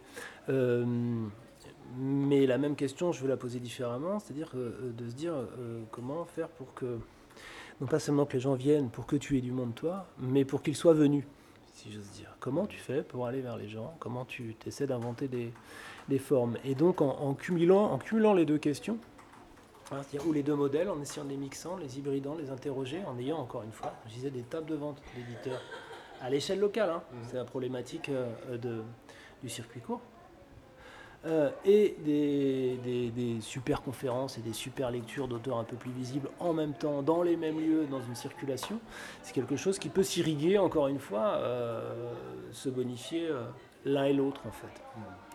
[1.97, 5.33] mais la même question, je veux la poser différemment, c'est-à-dire de se dire
[5.93, 6.99] comment faire pour que
[7.81, 10.45] non pas seulement que les gens viennent pour que tu aies du monde toi, mais
[10.45, 11.25] pour qu'ils soient venus,
[11.73, 12.37] si j'ose dire.
[12.40, 13.95] Comment tu fais pour aller vers les gens?
[13.99, 16.57] Comment tu essaies d'inventer des, formes?
[16.64, 18.99] Et donc en, cumulant, en cumulant les deux questions,
[19.93, 23.19] hein, ou les deux modèles, en essayant de les mixant, les hybridant, les interroger, en
[23.19, 25.61] ayant encore une fois, je disais, des tables de vente d'éditeurs
[26.21, 26.90] à l'échelle locale.
[26.90, 27.03] Hein.
[27.12, 27.16] Mmh.
[27.29, 28.83] C'est la problématique euh, de,
[29.43, 30.03] du circuit court.
[31.27, 36.55] Euh, et des, super conférences et des super lectures d'auteurs un peu plus visibles en
[36.55, 38.81] même temps, dans les mêmes lieux, dans une circulation,
[39.23, 42.15] c'est quelque chose qui peut s'irriguer, encore une fois, euh,
[42.53, 43.45] se bonifier euh,
[43.85, 44.83] l'un et l'autre en fait.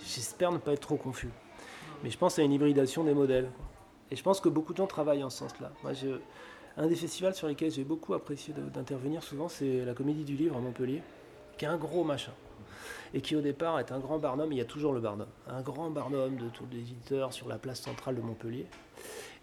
[0.02, 1.30] J'espère ne pas être trop confus.
[2.04, 3.50] Mais je pense à une hybridation des modèles.
[4.10, 5.71] Et je pense que beaucoup de gens travaillent en ce sens-là.
[5.84, 5.91] Moi,
[6.78, 10.58] un des festivals sur lesquels j'ai beaucoup apprécié d'intervenir souvent, c'est la Comédie du Livre
[10.58, 11.02] à Montpellier,
[11.58, 12.32] qui est un gros machin
[13.15, 15.62] et qui au départ est un grand barnum, il y a toujours le barnum, un
[15.62, 18.65] grand barnum de tous les éditeurs sur la place centrale de Montpellier,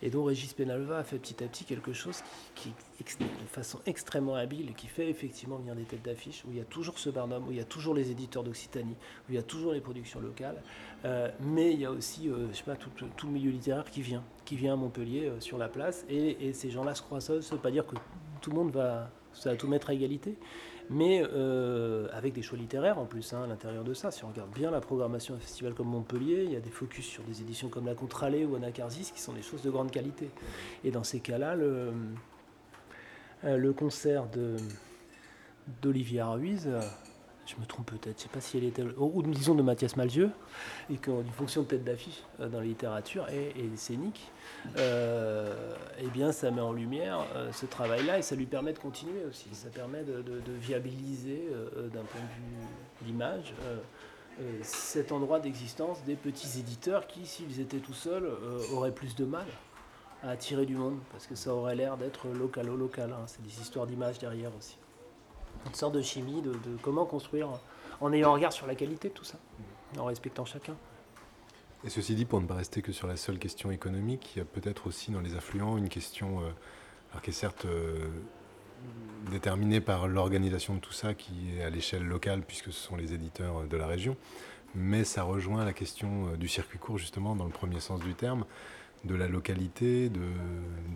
[0.03, 2.23] et dont Régis Penalva a fait petit à petit quelque chose
[3.19, 6.65] de façon extrêmement habile, qui fait effectivement venir des têtes d'affiche, où il y a
[6.65, 9.43] toujours ce barnum, où il y a toujours les éditeurs d'Occitanie, où il y a
[9.43, 10.63] toujours les productions locales,
[11.07, 12.91] euh, mais il y a aussi, euh, je sais pas, tout,
[13.27, 16.71] le milieu littéraire qui vient, qui vient à Montpellier euh, sur la place, et, ces
[16.71, 17.95] gens-là se croisent, ça veut pas dire que
[18.43, 20.37] tout le monde va, ça va tout mettre à égalité,
[20.93, 24.11] mais euh, avec des choix littéraires en plus hein, à l'intérieur de ça.
[24.11, 27.07] Si on regarde bien la programmation d'un festival comme Montpellier, il y a des focus
[27.07, 30.31] sur des éditions comme La Contralée ou Anacarsis qui sont des choses de grande qualité.
[30.85, 31.93] Et dans ces cas-là, le,
[33.45, 34.27] euh, concert
[35.81, 36.69] d'Olivier Ruiz
[37.47, 40.31] je me trompe peut-être, je sais pas si elle était, ou disons de Mathias Malzieu,
[40.91, 44.31] et qui une fonction de tête d'affiche euh, dans la littérature et, scénique,
[44.77, 48.79] euh, eh bien ça met en lumière euh, ce travail-là et ça lui permet de
[48.79, 49.49] continuer aussi.
[49.53, 50.23] Ça permet de,
[50.61, 51.49] viabiliser
[51.93, 53.55] d'un point de vue d'image
[54.63, 58.29] cet endroit d'existence des petits éditeurs qui, s'ils étaient tout seuls,
[58.73, 59.47] auraient plus de mal
[60.23, 63.13] à attirer du monde parce que ça aurait l'air d'être local-local.
[63.13, 63.25] Hein.
[63.27, 64.77] C'est des histoires d'image derrière aussi
[65.67, 67.49] une sorte de chimie de, comment construire
[68.01, 69.39] en ayant un regard sur la qualité de tout ça,
[69.99, 70.75] en respectant chacun.
[71.85, 74.43] Et ceci dit, pour ne pas rester que sur la seule question économique, il y
[74.43, 78.09] a peut-être aussi dans les affluents une question, euh, qui est certes euh,
[79.31, 83.15] déterminé par l'organisation de tout ça qui est à l'échelle locale puisque ce sont les
[83.15, 84.17] éditeurs de la région.
[84.75, 88.47] Mais ça rejoint la question du circuit court justement dans le premier sens du terme,
[89.05, 90.11] de la localité,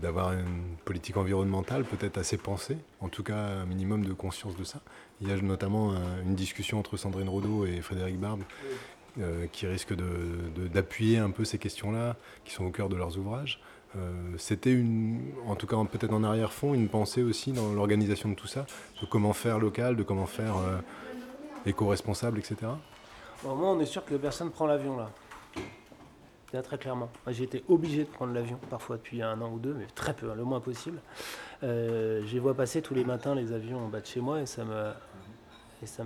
[0.00, 4.64] d'avoir une politique environnementale peut-être assez pensée, en tout cas un minimum de conscience de
[4.64, 4.80] ça.
[5.20, 5.92] Il y a notamment
[6.24, 8.42] une discussion entre Sandrine Rodeau et Frédéric Barbe
[9.18, 9.94] euh, qui risque
[10.74, 13.62] d'appuyer un peu ces questions-là, qui sont au cœur de leurs ouvrages.
[13.96, 18.34] Euh, c'était une, en tout cas peut-être en arrière-fond, une pensée aussi dans l'organisation de
[18.34, 18.66] tout ça,
[19.00, 20.80] de comment faire local, de comment faire euh,
[21.64, 22.56] éco-responsable, etc.
[23.42, 25.10] Moi, on est sûr que personne ne prend l'avion là.
[26.62, 27.08] Très clairement.
[27.28, 30.30] J'ai été obligé de prendre l'avion, parfois depuis un an ou deux, mais très peu,
[30.30, 30.98] hein, le moins possible.
[31.62, 34.46] Euh, je vois passer tous les matins les avions en bas de chez moi et
[34.46, 34.92] ça me,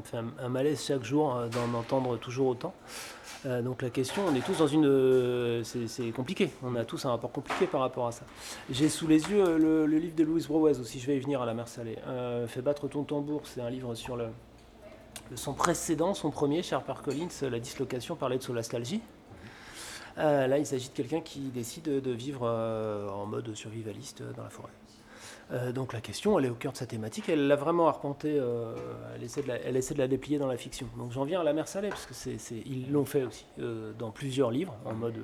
[0.02, 2.74] fait un, malaise chaque jour euh, d'en entendre toujours autant.
[3.46, 5.62] Euh, donc la question, on est tous dans une...
[5.64, 8.24] C'est compliqué, on a tous un rapport compliqué par rapport à ça.
[8.70, 11.46] J'ai sous les yeux le, livre de Louise Brouez aussi, je vais y venir à
[11.46, 11.96] la mer salée.
[12.48, 14.26] Fais battre ton tambour, c'est un livre sur le,
[15.34, 19.00] son précédent, son premier, chez Collins, La dislocation parlait de solastalgie.
[20.20, 24.72] Là, il s'agit de quelqu'un qui décide de vivre en mode survivaliste dans la forêt.
[25.52, 27.28] Euh, donc la question, elle est au cœur de sa thématique.
[27.28, 28.38] Elle l'a vraiment arpentée.
[28.38, 28.74] Euh,
[29.14, 30.88] elle, essaie de la, déplier dans la fiction.
[30.96, 32.14] Donc j'en viens à la mer salée parce que
[32.66, 35.18] ils l'ont fait aussi euh, dans plusieurs livres en mode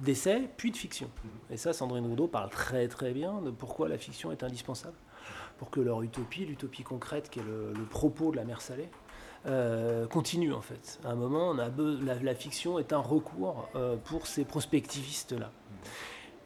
[0.00, 1.10] d'essai puis de fiction.
[1.50, 4.96] Et ça, Sandrine Roudot parle très très bien de pourquoi la fiction est indispensable
[5.58, 8.88] pour que leur utopie, l'utopie concrète qui est le, propos de la mer salée,
[10.10, 10.98] continue en fait.
[11.04, 13.68] À un moment, on a la, la, fiction est un recours
[14.04, 15.50] pour ces prospectivistes-là.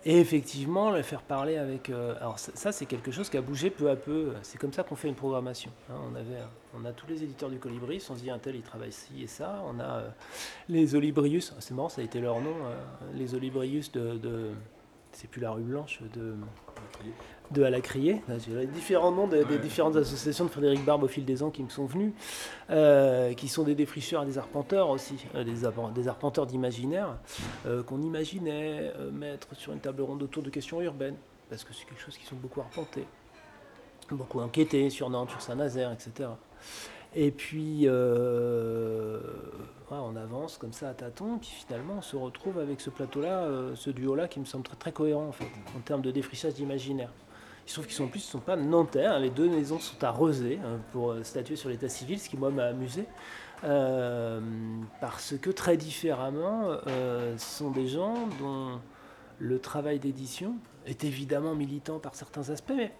[0.04, 1.90] Et effectivement, le faire parler avec.
[1.90, 4.32] Euh, alors, ça, c'est quelque chose qui a bougé peu à peu.
[4.42, 5.72] C'est comme ça qu'on fait une programmation.
[5.90, 5.96] Hein.
[6.10, 6.38] on, avait,
[6.74, 8.02] on a tous les éditeurs du Colibri.
[8.08, 9.62] On se dit, un tel, il travaille ci et ça.
[9.66, 10.08] On a euh,
[10.68, 11.52] les Olibrius.
[11.58, 12.54] C'est marrant, ça a été leur nom.
[12.64, 12.80] Euh,
[13.14, 14.52] les Olibrius de
[15.12, 16.34] c'est plus la rue Blanche de,
[17.50, 18.20] de à la criée.
[18.46, 21.68] J'ai différents noms des, différentes associations de Frédéric Barbe au fil des ans qui me
[21.68, 22.12] sont venus,
[22.70, 27.16] euh, qui sont des défricheurs et des arpenteurs aussi, euh, des, arpenteurs d'imaginaire,
[27.66, 31.16] euh, qu'on imaginait mettre sur une table ronde autour de questions urbaines,
[31.48, 33.06] parce que c'est quelque chose qui sont beaucoup arpentés,
[34.10, 36.28] beaucoup enquêtés sur Nantes, sur Saint-Nazaire, etc.
[37.14, 39.18] Et puis, euh,
[39.90, 43.74] on avance comme ça à tâtons, puis finalement, on se retrouve avec ce plateau-là, euh,
[43.74, 47.10] ce duo-là, qui me semble très, très cohérent, en fait, en termes de défrichage d'imaginaire.
[47.68, 49.18] Il se trouve qu'ils sont plus, sont pas nantais, hein.
[49.18, 52.50] les deux maisons sont arrosées hein, pour euh, statuer sur l'état civil, ce qui, moi,
[52.50, 53.04] m'a amusé.
[53.60, 58.80] parce que très différemment, ce sont des gens dont
[59.38, 62.92] le travail d'édition est évidemment militant par certains aspects, mais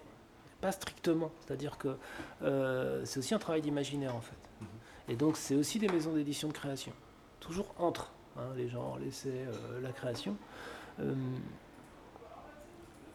[0.61, 1.31] pas strictement.
[1.39, 1.97] C'est-à-dire que
[2.43, 4.35] euh, c'est aussi un travail d'imaginaire en fait.
[4.61, 4.67] Mhm.
[5.09, 6.93] Et donc c'est aussi des maisons d'édition de création.
[7.39, 10.35] Toujours entre hein, les gens, euh, la création.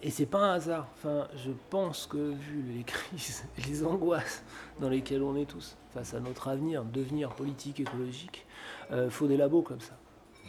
[0.04, 0.86] Euh, et c'est pas un hasard.
[0.96, 4.42] Enfin, je pense que vu les crises, les angoisses
[4.80, 8.46] dans lesquelles on est tous face à notre avenir, devenir politique, écologique,
[8.92, 9.96] il faut des labos comme ça.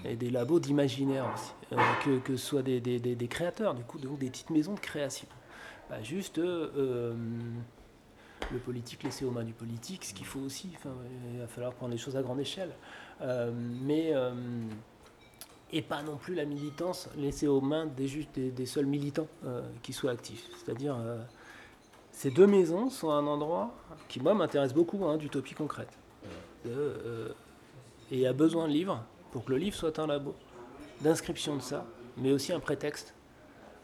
[0.04, 1.54] Et des labos d'imaginaire aussi.
[2.04, 5.28] que, que ce soit des, des, des, créateurs, du coup, des petites maisons de création.
[5.90, 7.14] Bah, juste euh, euh,
[8.52, 10.76] le politique laissé aux mains du politique, ce qu'il faut aussi.
[11.34, 12.72] il va falloir prendre les choses à grande échelle.
[13.22, 14.14] Euh, mais
[15.72, 19.28] et pas non plus la militance laissée aux mains des, des, seuls militants
[19.82, 20.48] qui soient actifs.
[20.58, 20.96] C'est-à-dire,
[22.12, 23.76] ces deux maisons sont un endroit
[24.08, 25.98] qui, moi, m'intéresse beaucoup, hein, d'utopie concrète.
[26.66, 26.70] et
[28.12, 30.34] il y a besoin de livres pour que le livre soit un labo,
[31.02, 31.86] d'inscription de ça,
[32.18, 33.14] mais aussi un prétexte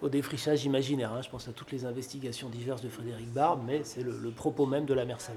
[0.02, 1.12] au défrichage imaginaire.
[1.14, 1.22] Hein.
[1.22, 4.86] Je pense à toutes les investigations diverses de Frédéric Barbe, mais c'est le, propos même
[4.86, 5.36] de la Mersal.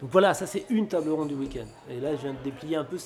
[0.00, 1.66] Donc voilà, ça c'est une table ronde du week-end.
[1.90, 2.98] Et là, je viens de déplier un peu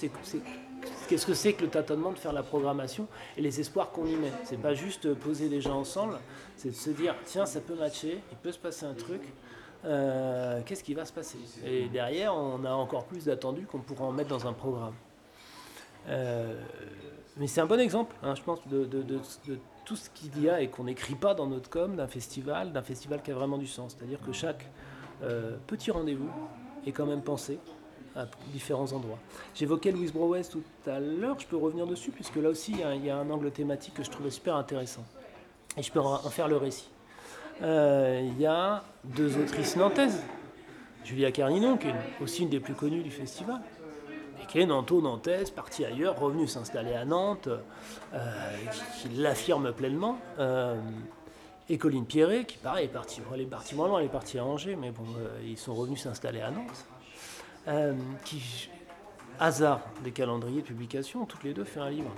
[1.06, 4.16] qu'est-ce que c'est que le tâtonnement de faire la programmation et les espoirs qu'on y
[4.16, 4.32] met?
[4.44, 6.18] C'est pas juste poser les gens ensemble,
[6.56, 9.22] c'est de se dire tiens, ça peut matcher, il peut se passer un truc.
[9.84, 11.38] Euh, qu'est-ce qui va se passer?
[11.66, 14.94] Et derrière, on a encore plus d'attendus qu'on pourra en mettre dans un programme.
[16.08, 16.60] Euh,
[17.36, 18.86] mais c'est un bon exemple, hein, je pense, de,
[19.84, 22.82] tout ce qu'il y a et qu'on n'écrit pas dans notre com d'un festival, d'un
[22.82, 23.94] festival qui a vraiment du sens.
[23.96, 24.70] C'est-à-dire que chaque
[25.22, 26.30] euh, petit rendez-vous
[26.86, 27.58] est quand même pensé
[28.16, 29.18] à différents endroits.
[29.54, 33.10] J'évoquais Louise Brouez tout à l'heure, je peux revenir dessus, puisque là aussi il y,
[33.10, 35.04] a un angle thématique que je trouvais super intéressant.
[35.76, 36.88] Et je peux en faire le récit.
[37.62, 40.22] Euh, il y a deux autrices nantaises,
[41.04, 43.60] Julia Carninon, qui est aussi une des plus connues du festival,
[44.48, 47.48] qui est nanto-nantaise, partie ailleurs, revenue s'installer à Nantes,
[48.12, 48.30] euh,
[49.00, 50.18] qui, l'affirme pleinement.
[50.38, 50.80] Euh,
[51.70, 54.38] et Colline Pierret, qui pareil est partie, elle est partie moins loin, elle est partie
[54.38, 55.04] à Angers, mais bon,
[55.42, 56.84] ils sont revenus s'installer à Nantes.
[58.24, 58.68] Qui,
[59.38, 62.10] hasard des calendriers de publication, toutes les deux fait un livre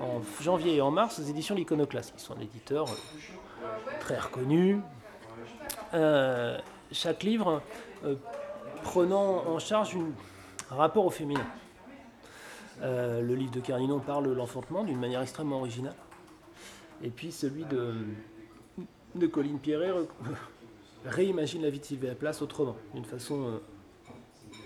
[0.00, 4.80] en janvier et en mars aux éditions L'Iconoclaste, qui sont un éditeur euh, très reconnu.
[5.94, 6.58] Euh,
[6.92, 7.62] chaque livre
[8.04, 8.16] euh,
[8.82, 9.96] prenant en charge
[10.70, 11.46] un rapport au féminin.
[12.82, 15.94] le livre de Carninon parle de l'enfantement d'une manière extrêmement originale.
[17.02, 17.94] Et puis celui de,
[19.14, 19.92] de Colline Pierret
[21.04, 23.60] réimagine la vie de Sylvia Place autrement, d'une façon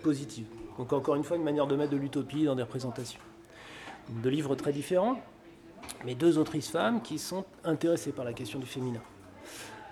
[0.01, 0.47] positive.
[0.79, 3.21] Donc encore une fois, une manière de mettre de l'utopie dans des représentations.
[4.09, 5.21] Deux livres très différents,
[6.05, 9.01] mais deux autrices femmes qui sont intéressées par la question du féminin.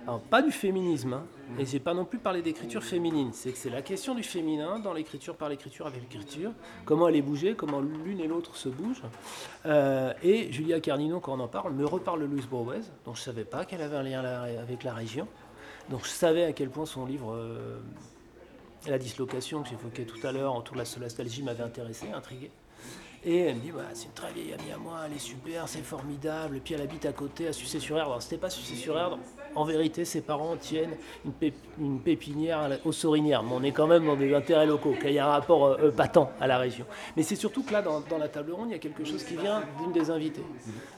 [0.06, 1.24] Alors, pas du féminisme, hein,
[1.58, 3.30] et j'ai pas non plus parlé d'écriture féminine.
[3.32, 6.52] C'est que c'est la question du féminin dans l'écriture par l'écriture avec l'écriture,
[6.86, 9.02] comment elle est bougée, comment l'une et l'autre se bougent.
[9.66, 13.20] Euh, et Julia Carnino, quand on en parle, me reparle de Louise Bourwez, dont je
[13.20, 15.28] savais pas qu'elle avait un lien avec la région.
[15.90, 17.78] Donc je savais à quel point son livre euh,
[18.86, 22.50] la dislocation que j'évoquais tout à l'heure autour de la solastalgie m'avait intéressé, intrigué.
[23.24, 25.68] Et elle me dit, bah, c'est une très vieille amie à moi, elle est super,
[25.68, 26.56] c'est formidable.
[26.56, 28.10] Et puis elle habite à côté, à Sucé-sur-Erdre.
[28.10, 29.18] Alors c'était pas Sucé-sur-Erdre.
[29.54, 30.96] En vérité, ses parents tiennent
[31.78, 33.42] une, pépinière aux Sorinières.
[33.42, 35.76] Mais on est quand même dans des intérêts locaux, qu'il y a un rapport euh,
[35.84, 36.84] euh, patent à la région.
[37.16, 39.36] Mais c'est surtout que là, dans, la table ronde, il y a quelque chose qui
[39.36, 40.44] vient d'une des invitées.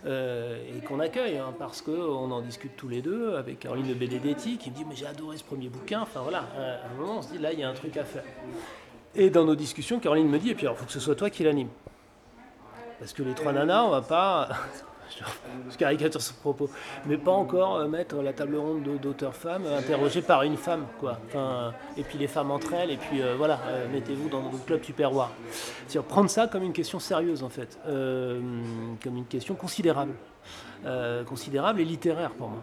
[0.07, 4.59] Euh, et qu'on accueille, hein, parce qu'on en discute tous les deux avec Caroline Benedetti,
[4.59, 6.03] qui me dit, mais j'ai adoré ce premier bouquin.
[6.03, 8.05] Enfin voilà, à un moment, on se dit, là, il y a un truc à
[8.05, 8.25] faire.
[9.15, 11.31] Et dans nos discussions, Caroline me dit, et puis il faut que ce soit toi
[11.31, 11.69] qui l'anime.
[12.99, 14.49] Parce que les trois nanas, on va pas.
[15.71, 16.71] Je caricature ce propos,
[17.07, 21.19] mais pas encore euh, mettre la table ronde d'auteurs femmes interrogées par une femme, quoi.
[21.27, 24.65] Enfin, et puis les femmes entre elles, et puis euh, voilà, euh, mettez-vous dans votre
[24.65, 25.31] club tupperware.
[25.87, 30.13] C'est prendre ça comme une question sérieuse en fait, comme une question considérable.
[31.27, 32.63] considérable et littéraire pour moi.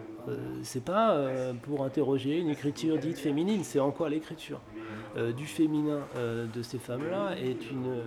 [0.62, 1.16] c'est pas
[1.62, 4.60] pour interroger une écriture dite féminine, c'est en quoi l'écriture
[5.36, 8.02] du féminin de ces femmes-là est une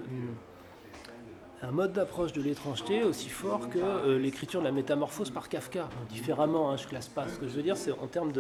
[1.63, 5.88] un mode d'approche de l'étrangeté aussi fort que euh, l'écriture de la métamorphose par Kafka.
[6.10, 7.28] différemment, hein, je classe pas.
[7.28, 8.32] Ce que je veux dire, c'est en termes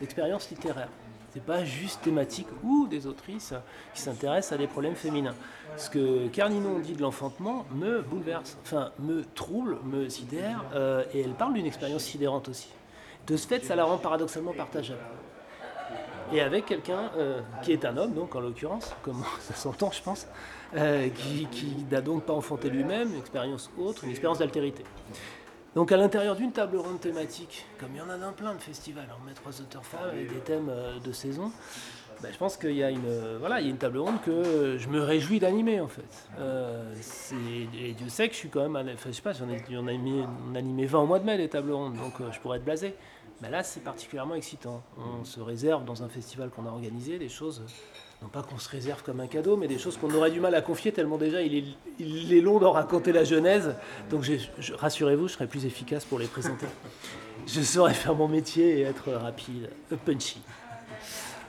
[0.00, 0.88] d'expérience littéraire.
[1.32, 3.54] Ce n'est pas juste thématique ou des autrices
[3.94, 5.34] qui s'intéressent à des problèmes féminins.
[5.76, 11.20] Ce que Carninon dit de l'enfantement me bouleverse, enfin me trouble, me sidère, euh, et
[11.20, 12.68] elle parle d'une expérience sidérante aussi.
[13.26, 15.00] De ce fait, ça la rend paradoxalement partageable
[16.32, 20.02] et avec quelqu'un euh, qui est un homme, donc en l'occurrence, comme ça s'entend, je
[20.02, 20.26] pense,
[20.74, 21.46] euh, qui,
[21.90, 24.84] n'a donc pas enfanté lui-même, une expérience autre, une expérience d'altérité.
[25.74, 28.60] Donc à l'intérieur d'une table ronde thématique, comme il y en a dans plein de
[28.60, 31.50] festivals, on met trois auteurs femmes avec des thèmes euh, de saison,
[32.22, 34.76] ben, je pense qu'il y, a une, voilà, il y a une table ronde que
[34.78, 36.28] je me réjouis d'animer en fait.
[37.80, 39.88] et Dieu sait que je suis quand même, enfin, je sais pas, j'en ai, on
[39.88, 42.38] a animé, on a animé 20 au mois de mai les tables rondes, donc je
[42.38, 42.94] pourrais être blasé.
[43.42, 44.82] Mais là, c'est particulièrement excitant.
[44.96, 47.64] On se réserve dans un festival qu'on a organisé des choses,
[48.22, 50.54] non pas qu'on se réserve comme un cadeau, mais des choses qu'on aurait du mal
[50.54, 51.76] à confier tellement déjà il
[52.32, 53.74] est, long d'en raconter la genèse.
[54.10, 54.24] Donc
[54.78, 56.66] rassurez-vous, je serai plus efficace pour les présenter.
[57.46, 59.68] Je saurais faire mon métier et être rapide,
[60.06, 60.40] punchy.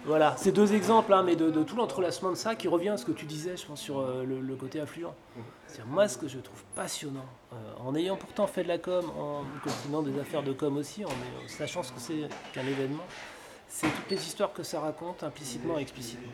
[0.05, 3.05] Voilà, c'est deux exemples, hein, mais de, tout l'entrelacement de ça qui revient à ce
[3.05, 5.13] que tu disais, je pense, sur euh, le, côté affluent.
[5.67, 9.05] C'est moi ce que je trouve passionnant, euh, en ayant pourtant fait de la com,
[9.17, 11.09] en continuant des affaires de com aussi, en,
[11.47, 13.03] sachant ce que c'est qu'un événement,
[13.73, 16.31] c'est toutes les histoires que ça raconte, implicitement et explicitement.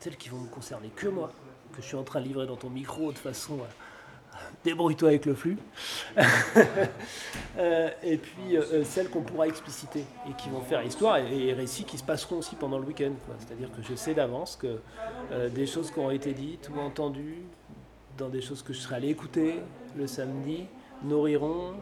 [0.00, 1.30] Celles qui vont me concerner que moi,
[1.74, 3.58] que je suis en train de livrer dans ton micro de façon
[4.64, 5.58] débrouille-toi avec le flux.
[7.56, 11.52] Euh, et puis euh, euh, celles qu'on pourra expliciter et qui vont faire histoire et,
[11.52, 13.10] récits qui se passeront aussi pendant le week-end.
[13.40, 14.78] C'est-à-dire que je sais d'avance que
[15.48, 17.42] des choses qui ont été dites ou entendues,
[18.16, 19.60] dans des choses que je serai allé écouter
[19.96, 20.66] le samedi,
[21.02, 21.74] nourriront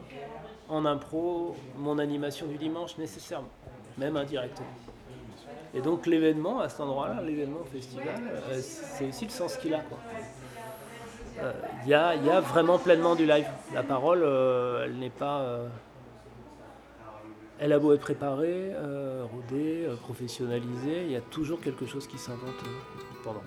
[0.71, 3.51] en impro mon animation du dimanche nécessairement,
[3.99, 4.67] même indirectement.
[5.75, 8.23] Et donc l'événement à cet endroit-là, l'événement festival,
[8.61, 9.81] c'est aussi le sens qu'il a.
[9.81, 9.99] Quoi
[11.87, 13.47] il euh, y, a, vraiment pleinement du live.
[13.75, 15.41] La parole, euh, elle n'est pas.
[15.41, 15.69] Euh,
[17.59, 18.71] elle a beau être préparée,
[19.33, 22.53] rodée, professionnalisée, il y a toujours quelque chose qui s'invente
[23.25, 23.41] pendant.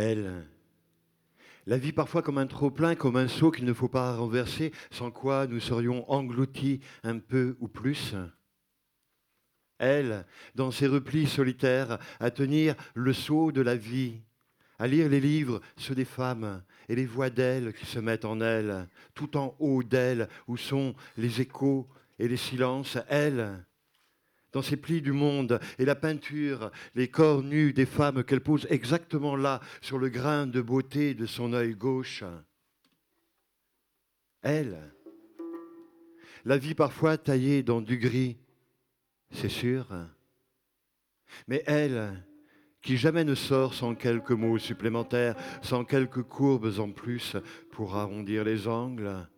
[0.00, 0.46] Elle,
[1.66, 5.10] la vie parfois comme un trop-plein, comme un seau qu'il ne faut pas renverser, sans
[5.10, 8.14] quoi nous serions engloutis un peu ou plus.
[9.78, 14.20] Elle, dans ses replis solitaires, à tenir le seau de la vie,
[14.78, 18.40] à lire les livres, ceux des femmes, et les voix d'elles qui se mettent en
[18.40, 21.86] elle, tout en haut d'elle, où sont les échos
[22.18, 23.64] et les silences, elle,
[24.52, 28.66] dans ces plis du monde et la peinture, les corps nus des femmes qu'elle pose
[28.70, 32.24] exactement là, sur le grain de beauté de son œil gauche.
[34.42, 34.92] Elle,
[36.44, 38.38] la vie parfois taillée dans du gris,
[39.30, 39.86] c'est sûr,
[41.46, 42.24] mais elle,
[42.82, 47.36] qui jamais ne sort sans quelques mots supplémentaires, sans quelques courbes en plus
[47.70, 49.28] pour arrondir les angles,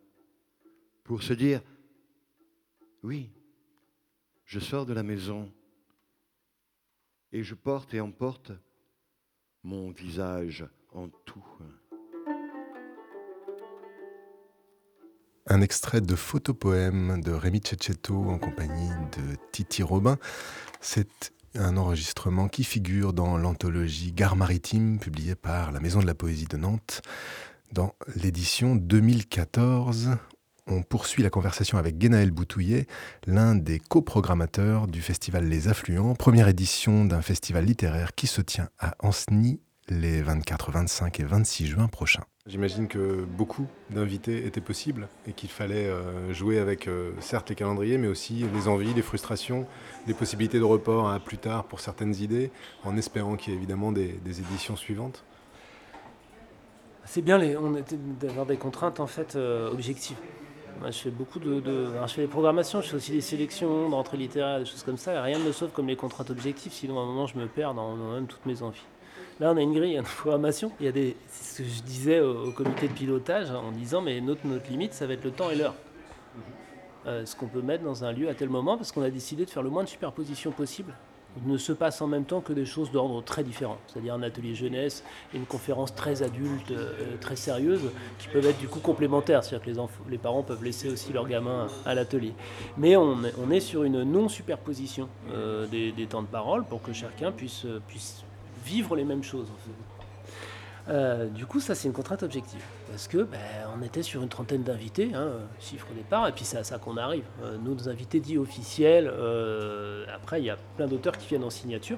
[1.03, 1.61] pour se dire,
[3.03, 3.29] oui,
[4.45, 5.51] je sors de la maison
[7.31, 8.51] et je porte et emporte
[9.63, 11.43] mon visage en tout.
[15.47, 20.17] Un extrait de photopoème de Rémi Cecchetto en compagnie de Titi Robin.
[20.79, 26.15] C'est un enregistrement qui figure dans l'anthologie Gare maritime publiée par la Maison de la
[26.15, 27.01] Poésie de Nantes
[27.71, 30.17] dans l'édition 2014.
[30.67, 32.87] On poursuit la conversation avec Guénaël Boutouillet,
[33.27, 38.69] l'un des coprogrammateurs du festival Les Affluents, première édition d'un festival littéraire qui se tient
[38.79, 39.59] à Ancenis
[39.89, 42.23] les 24, 25 et 26 juin prochains.
[42.45, 47.55] J'imagine que beaucoup d'invités étaient possibles et qu'il fallait euh, jouer avec euh, certes les
[47.55, 49.67] calendriers, mais aussi les envies, les frustrations,
[50.07, 52.51] les possibilités de report à plus tard pour certaines idées,
[52.85, 55.25] en espérant qu'il y ait évidemment des, éditions suivantes.
[57.05, 57.37] C'est bien
[58.21, 60.17] d'avoir des contraintes en fait euh, objectives.
[60.79, 61.61] Moi, je fais beaucoup de,
[62.05, 65.21] je fais des programmations, je fais aussi des sélections d'entrées littéraires, des choses comme ça.
[65.21, 67.73] Rien ne me sauve comme les contraintes objectives, sinon à un moment je me perds
[67.73, 68.85] dans même toutes mes envies.
[69.39, 70.71] Là, on a une grille, une programmation.
[70.79, 74.01] Il y a des, c'est ce que je disais au, comité de pilotage en disant,
[74.01, 75.75] mais notre, notre limite, ça va être le temps et l'heure.
[77.05, 79.45] Euh, ce qu'on peut mettre dans un lieu à tel moment, parce qu'on a décidé
[79.45, 80.93] de faire le moins de superposition possible.
[81.45, 84.53] Ne se passe en même temps que des choses d'ordre très différent, c'est-à-dire un atelier
[84.53, 85.03] jeunesse
[85.33, 89.73] et une conférence très adulte, euh, très sérieuse, qui peuvent être du coup complémentaires, c'est-à-dire
[89.73, 92.33] que les, parents peuvent laisser aussi leurs gamins à l'atelier.
[92.77, 97.65] Mais on, est sur une non-superposition euh, des, temps de parole pour que chacun puisse,
[97.87, 98.23] puisse
[98.63, 99.47] vivre les mêmes choses.
[100.89, 103.39] Euh, du coup, ça c'est une contrainte objective parce que ben,
[103.77, 106.77] on était sur une trentaine d'invités, hein, chiffre au départ, et puis c'est à ça
[106.77, 107.23] qu'on arrive.
[107.41, 111.49] Euh, nos invités dits officiels, euh, après il y a plein d'auteurs qui viennent en
[111.49, 111.97] signature,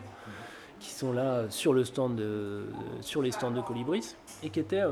[0.80, 4.84] qui sont là sur sur les stands de Colibris et qui étaient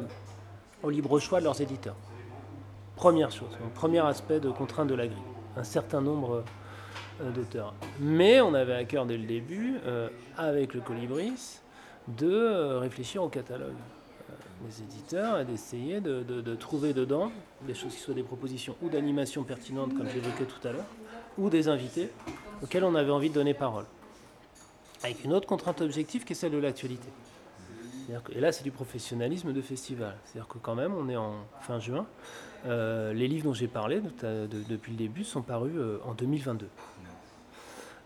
[0.82, 1.96] au libre choix de leurs éditeurs.
[2.96, 5.18] Première chose, premier aspect de contrainte de la grille,
[5.56, 6.44] un certain nombre
[7.36, 7.76] d'auteurs.
[8.00, 9.78] Mais on avait à cœur dès le début,
[10.38, 11.60] avec le Colibris,
[12.08, 13.74] de euh, réfléchir au catalogue
[14.30, 14.34] euh,
[14.68, 17.32] des éditeurs et d'essayer de, trouver dedans
[17.66, 20.86] des choses qui soient des propositions ou d'animation pertinentes, comme j'évoquais tout à l'heure,
[21.38, 22.10] ou des invités
[22.62, 23.86] auxquels on avait envie de donner parole.
[25.04, 27.08] Avec une autre contrainte objective qui est celle de l'actualité.
[28.36, 30.16] Et là, c'est du professionnalisme de festival.
[30.26, 32.06] C'est-à-dire que quand même, on est en fin juin.
[32.66, 35.74] Euh, les livres dont j'ai parlé depuis le début sont parus
[36.06, 36.68] en 2022.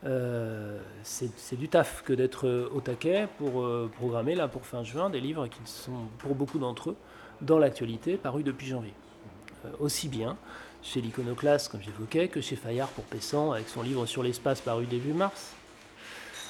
[0.06, 4.84] Euh, c'est du taf que d'être euh, au taquet pour euh, programmer là pour fin
[4.84, 6.96] juin des livres qui sont pour beaucoup d'entre eux
[7.42, 8.94] dans l'actualité parus depuis janvier.
[9.80, 10.38] aussi bien
[10.84, 14.86] chez l'Iconoclaste comme j'évoquais que chez Fayard pour Pessan avec son livre sur l'espace paru
[14.86, 15.54] début mars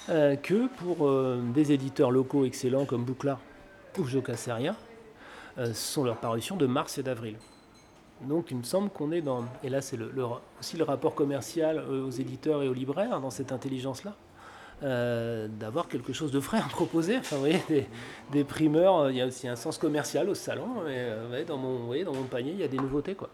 [0.08, 1.10] que pour
[1.54, 3.40] des éditeurs locaux excellents comme Boucla
[3.98, 4.76] ou Jocasseria
[5.58, 7.36] ce sont leurs parutions de mars et d'avril.
[8.22, 9.98] Donc il me semble qu'on est dans, et là c'est
[10.60, 14.16] aussi le rapport commercial euh, aux éditeurs et aux libraires dans cette intelligence-là,
[14.82, 17.18] euh, d'avoir quelque chose de frais à proposer.
[17.18, 17.88] Enfin, vous voyez,
[18.32, 21.94] des, primeurs, euh, il y a aussi un sens commercial au salon, et dans, mon,
[22.24, 23.16] panier il y a des nouveautés.
[23.16, 23.30] quoi.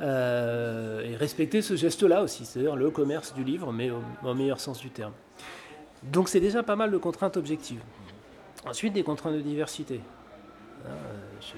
[0.00, 4.90] et respecter ce geste-là aussi, c'est-à-dire le commerce du livre, mais au, meilleur sens du
[4.90, 5.12] terme.
[6.02, 7.82] Donc c'est déjà pas mal de contraintes objectives.
[8.66, 10.00] Ensuite, des contraintes de diversité.
[11.40, 11.54] Je,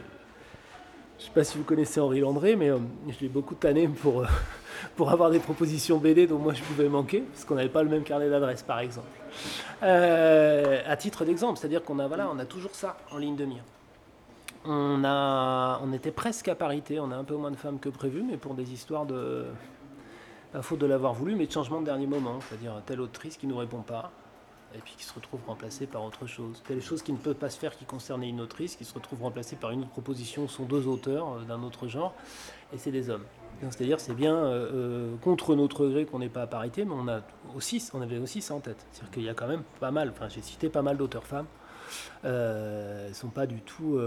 [1.24, 2.76] je ne sais pas si vous connaissez Henri Landré, mais euh,
[3.08, 4.26] je l'ai beaucoup tanné pour, euh,
[4.96, 7.88] pour avoir des propositions BD dont moi je pouvais manquer, parce qu'on n'avait pas le
[7.88, 9.08] même carnet d'adresse, par exemple.
[9.82, 13.46] Euh, à titre d'exemple, c'est-à-dire qu'on a, voilà, on a toujours ça en ligne de
[13.46, 13.62] mire.
[14.66, 17.88] On, a, on était presque à parité, on a un peu moins de femmes que
[17.88, 19.46] prévu, mais pour des histoires de,
[20.52, 23.46] à faute de l'avoir voulu, mais de changement de dernier moment, c'est-à-dire telle autrice qui
[23.46, 24.12] ne nous répond pas,
[24.76, 26.62] et puis qui se retrouve remplacé par autre chose.
[26.66, 29.22] Telle chose qui ne peut pas se faire qui concernait une autrice, qui se retrouve
[29.22, 32.14] remplacée par une autre proposition, sont deux auteurs euh, d'un autre genre,
[32.72, 33.24] et c'est des hommes.
[33.62, 37.08] C'est-à-dire c'est bien euh, euh, contre notre gré qu'on n'est pas à parité, mais on,
[37.08, 37.20] a
[37.54, 38.84] aussi, on avait aussi ça en tête.
[38.90, 41.46] C'est-à-dire qu'il y a quand même pas mal, enfin j'ai cité pas mal d'auteurs femmes,
[42.24, 43.98] ne sont pas du tout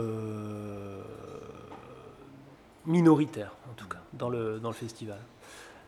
[2.86, 5.20] minoritaires, en tout cas, dans le, dans le festival.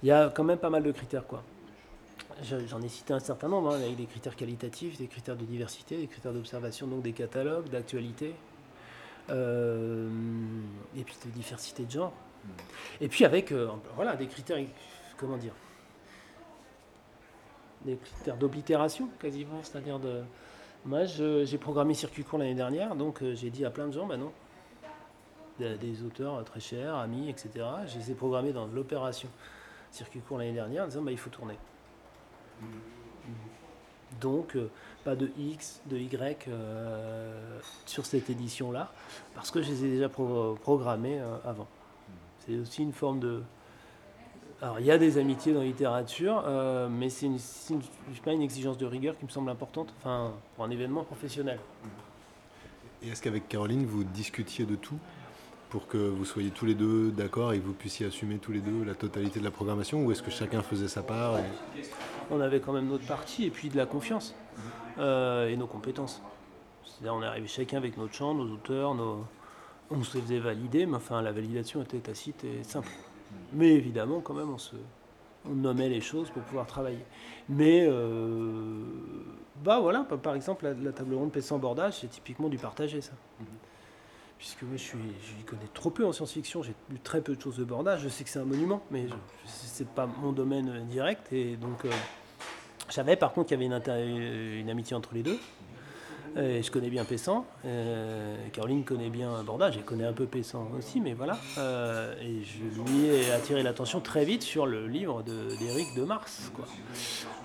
[0.03, 1.43] Il y a quand même pas mal de critères, quoi.
[2.43, 5.97] J'en ai cité un certain nombre, hein, avec des critères qualitatifs, des critères de diversité,
[5.97, 8.33] des critères d'observation, donc des catalogues, d'actualité,
[9.29, 10.09] euh,
[10.97, 12.13] et puis de diversité de genre.
[13.01, 14.57] Et puis avec euh, voilà, des critères,
[15.17, 15.53] comment dire,
[17.83, 20.21] des critères d'oblitération quasiment, c'est-à-dire de...
[20.85, 24.05] Moi, j'ai programmé circuit court l'année dernière, donc euh, j'ai dit à plein de gens,
[24.05, 24.31] bah non,
[25.59, 27.65] des, auteurs très chers, amis, etc.
[27.87, 29.27] Je les ai programmés dans l'opération
[29.91, 31.57] circuit court l'année dernière en disant, bah, il faut tourner.
[34.19, 34.69] Donc, euh,
[35.03, 38.91] pas de X, de Y euh, sur cette édition-là,
[39.33, 41.67] parce que je les ai déjà programmés euh, avant.
[42.45, 43.41] C'est aussi une forme de...
[44.61, 46.43] Alors, il y a des amitiés dans la littérature,
[46.89, 47.29] mais c'est
[48.25, 51.59] pas une exigence de rigueur qui me semble importante, enfin, pour un événement professionnel.
[53.01, 54.99] Et est-ce qu'avec Caroline, vous discutiez de tout?
[55.69, 58.59] Pour que vous soyez tous les deux d'accord et que vous puissiez assumer tous les
[58.59, 61.35] deux la totalité de la programmation ou est-ce que chacun faisait sa part
[62.31, 64.35] On avait quand même notre partie et puis de la confiance
[64.97, 66.21] euh, et nos compétences.
[66.83, 69.25] C'est-à-dire on est arrivé chacun avec notre chant, nos auteurs, nos...
[69.91, 72.89] on se faisait valider, mais enfin la validation était tacite et simple.
[73.53, 74.75] Mais évidemment quand même on se
[75.45, 77.05] on nommait les choses pour pouvoir travailler.
[77.47, 78.83] Mais euh,
[79.63, 83.13] bah voilà, par exemple la, table ronde PC en bordage, c'est typiquement du partagé ça
[84.39, 87.65] puisque moi je, connais trop peu en science-fiction, j'ai lu très peu de choses de
[87.65, 89.05] bordage, je sais que c'est un monument, mais
[89.45, 91.91] ce n'est pas mon domaine direct, et donc euh,
[92.87, 95.37] je savais par contre qu'il y avait une amitié entre les deux,
[96.37, 97.45] euh, je connais bien Pessan.
[97.65, 99.77] Euh, Caroline connaît bien Bordage.
[99.77, 101.37] Elle connaît un peu Pessan aussi, mais voilà.
[101.57, 106.51] Euh, et je lui ai attiré l'attention très vite sur le livre d'Éric de, Mars,
[106.53, 106.65] quoi.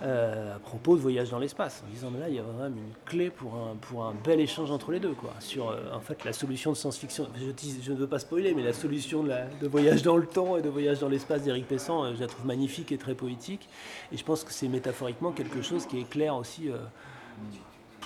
[0.03, 2.93] à propos de voyage dans l'espace, en disant mais là il y a vraiment une
[3.05, 5.33] clé pour un, pour un bel échange entre les deux, quoi.
[5.41, 7.29] Sur en fait la solution de science-fiction.
[7.37, 10.63] Je, ne veux pas spoiler, mais la solution de, de, voyage dans le temps et
[10.63, 13.69] de voyage dans l'espace d'Éric Pessan, je la trouve magnifique et très poétique.
[14.13, 16.71] Et je pense que c'est métaphoriquement quelque chose qui éclaire aussi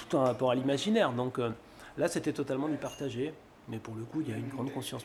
[0.07, 1.13] tout un rapport à l'imaginaire.
[1.13, 1.51] Donc euh,
[1.97, 3.33] là, c'était totalement du partagé.
[3.71, 5.05] Mais pour le coup, il y a une grande confiance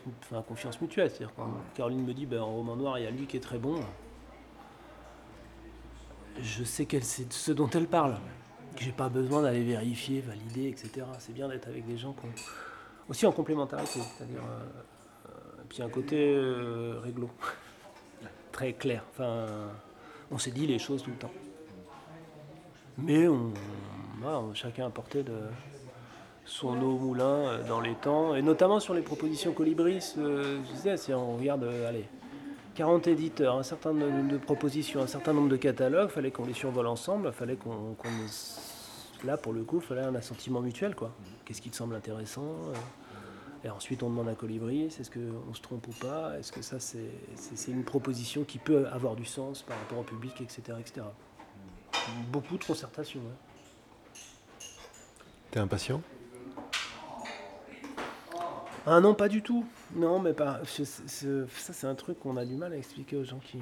[0.82, 1.10] mutuelle.
[1.10, 3.42] C'est-à-dire quand Caroline me dit, ben, en roman noir, il y a lui qui est
[3.42, 3.76] très bon,
[6.42, 8.16] je sais qu'elle sait ce dont elle parle.
[8.80, 11.06] J'ai pas besoin d'aller vérifier, valider, etc.
[11.20, 12.28] C'est bien d'être avec des gens qui
[13.10, 16.34] aussi en complémentarité, c'est-à-dire euh, euh, puis un côté
[17.04, 17.30] réglo,
[18.54, 19.04] très clair.
[19.12, 19.46] Enfin,
[20.32, 21.32] on s'est dit les choses tout le temps.
[22.98, 23.52] Mais on,
[24.54, 25.34] chacun apportait de
[26.46, 30.14] son eau au moulin euh, dans les temps, et notamment sur les propositions colibris.
[30.18, 32.06] Euh, je disais, si on regarde, euh, allez,
[32.76, 36.54] 40 éditeurs, un certain nombre de propositions, un certain nombre de catalogues, fallait qu'on les
[36.54, 37.96] survole ensemble, fallait qu'on.
[39.24, 41.12] là, pour le coup, fallait un assentiment mutuel, quoi.
[41.46, 42.56] Qu'est-ce qui te semble intéressant
[43.64, 46.80] Et ensuite, on demande à Colibri, est-ce qu'on se trompe ou pas Est-ce que ça,
[46.80, 50.78] c'est une proposition qui peut avoir du sens par rapport au public, etc.
[50.80, 51.06] etc.
[52.32, 53.22] Beaucoup de concertation.
[55.54, 56.02] T'es impatient?
[58.88, 59.64] Ah non, pas du tout.
[59.94, 60.62] Non, mais pas.
[60.66, 63.60] ça, c'est un truc qu'on a du mal à expliquer aux gens qui.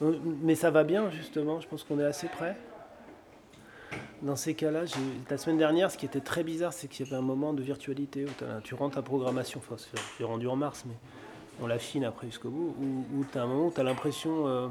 [0.00, 1.58] Euh, mais ça va bien, justement.
[1.58, 2.56] Je pense qu'on est assez près.
[4.22, 4.84] Dans ces cas-là,
[5.28, 7.64] la semaine dernière, ce qui était très bizarre, c'est qu'il y avait un moment de
[7.64, 9.60] virtualité où tu rentres ta programmation.
[9.68, 9.82] Enfin,
[10.16, 10.94] c'est rendu en mars, mais
[11.60, 12.76] on l'affine après jusqu'au bout.
[13.12, 14.68] Où, tu as un moment où tu as l'impression euh,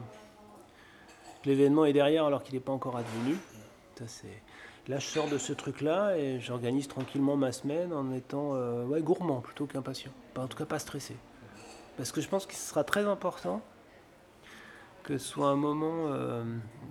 [1.43, 3.35] que l'événement est derrière alors qu'il n'est pas encore advenu.
[3.99, 4.41] Ça, c'est
[4.87, 9.01] Là, je sors de ce truc-là et j'organise tranquillement ma semaine en étant euh, ouais,
[9.01, 10.11] gourmand plutôt qu'impatient.
[10.37, 11.15] En tout cas, pas stressé.
[11.97, 13.61] Parce que je pense que ce sera très important
[15.01, 16.43] que ce soit un moment euh,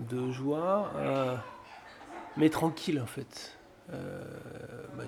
[0.08, 1.36] de joie, euh,
[2.36, 3.58] mais tranquille en fait.
[4.96, 5.04] Bah,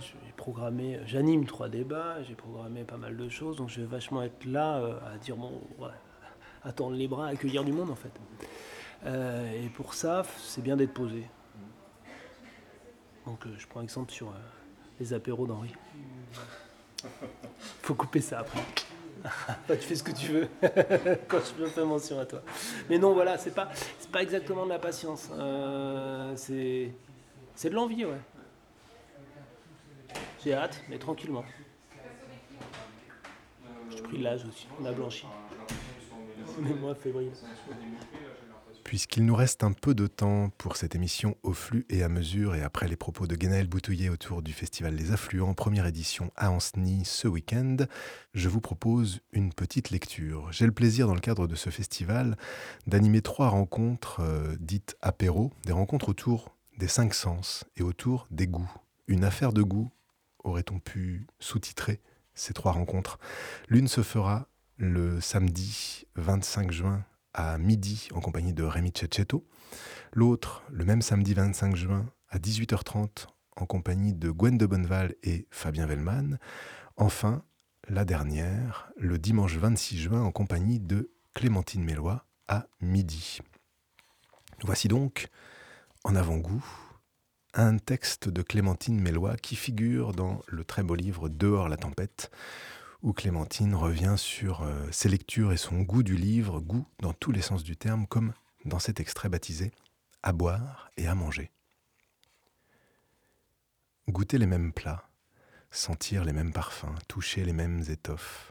[1.04, 4.82] j'anime trois débats, j'ai programmé pas mal de choses, donc je vais vachement être là
[5.12, 5.88] à dire bon, ouais,
[6.64, 8.10] attendre les bras, accueillir du monde en fait.
[9.06, 11.28] et pour ça, c'est bien d'être posé.
[13.26, 14.38] Donc euh, je prends exemple sur euh,
[15.00, 15.72] les apéros d'Henri.
[17.82, 18.60] Faut couper ça après.
[19.68, 20.48] tu fais ce que tu veux
[21.28, 22.42] quand je me fais mention à toi.
[22.88, 23.68] Mais non, voilà, c'est pas,
[23.98, 25.28] c'est pas exactement de la patience.
[25.32, 26.92] Euh, c'est,
[27.54, 28.20] c'est de l'envie, ouais.
[30.44, 31.44] J'ai hâte, mais tranquillement.
[33.90, 35.26] J'ai pris l'âge aussi, on a blanchi.
[36.58, 37.32] Mais moi, février.
[38.86, 42.54] Puisqu'il nous reste un peu de temps pour cette émission au flux et à mesure,
[42.54, 46.52] et après les propos de Guénaël Boutouillet autour du Festival des Affluents, première édition à
[46.52, 47.78] Anceny ce week-end,
[48.32, 50.52] je vous propose une petite lecture.
[50.52, 52.36] J'ai le plaisir, dans le cadre de ce festival,
[52.86, 58.46] d'animer trois rencontres euh, dites apéro, des rencontres autour des cinq sens et autour des
[58.46, 58.70] goûts
[59.08, 59.90] Une affaire de goût,
[60.44, 62.00] aurait-on pu sous-titrer
[62.34, 63.18] ces trois rencontres.
[63.68, 67.04] L'une se fera le samedi 25 juin
[67.36, 69.46] à midi en compagnie de Rémi Cecchetto.
[70.12, 73.26] L'autre, le même samedi 25 juin à 18h30
[73.56, 76.38] en compagnie de Gwen de Bonneval et Fabien Vellman.
[76.96, 77.44] Enfin,
[77.88, 83.38] la dernière, le dimanche 26 juin en compagnie de Clémentine Mélois à midi.
[84.64, 85.28] Voici donc,
[86.04, 86.64] en avant-goût,
[87.52, 92.30] un texte de Clémentine Mélois qui figure dans le très beau livre Dehors la tempête,
[93.06, 97.30] où Clémentine revient sur euh, ses lectures et son goût du livre, goût dans tous
[97.30, 98.32] les sens du terme, comme
[98.64, 99.70] dans cet extrait baptisé
[100.24, 101.52] À boire et à manger.
[104.08, 105.08] Goûter les mêmes plats,
[105.70, 108.50] sentir les mêmes parfums, toucher les mêmes étoffes,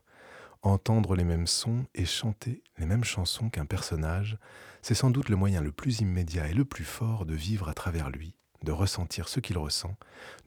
[0.62, 4.38] entendre les mêmes sons et chanter les mêmes chansons qu'un personnage,
[4.82, 7.74] c'est sans doute le moyen le plus immédiat et le plus fort de vivre à
[7.74, 9.98] travers lui, de ressentir ce qu'il ressent,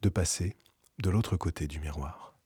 [0.00, 0.56] de passer
[0.98, 2.38] de l'autre côté du miroir.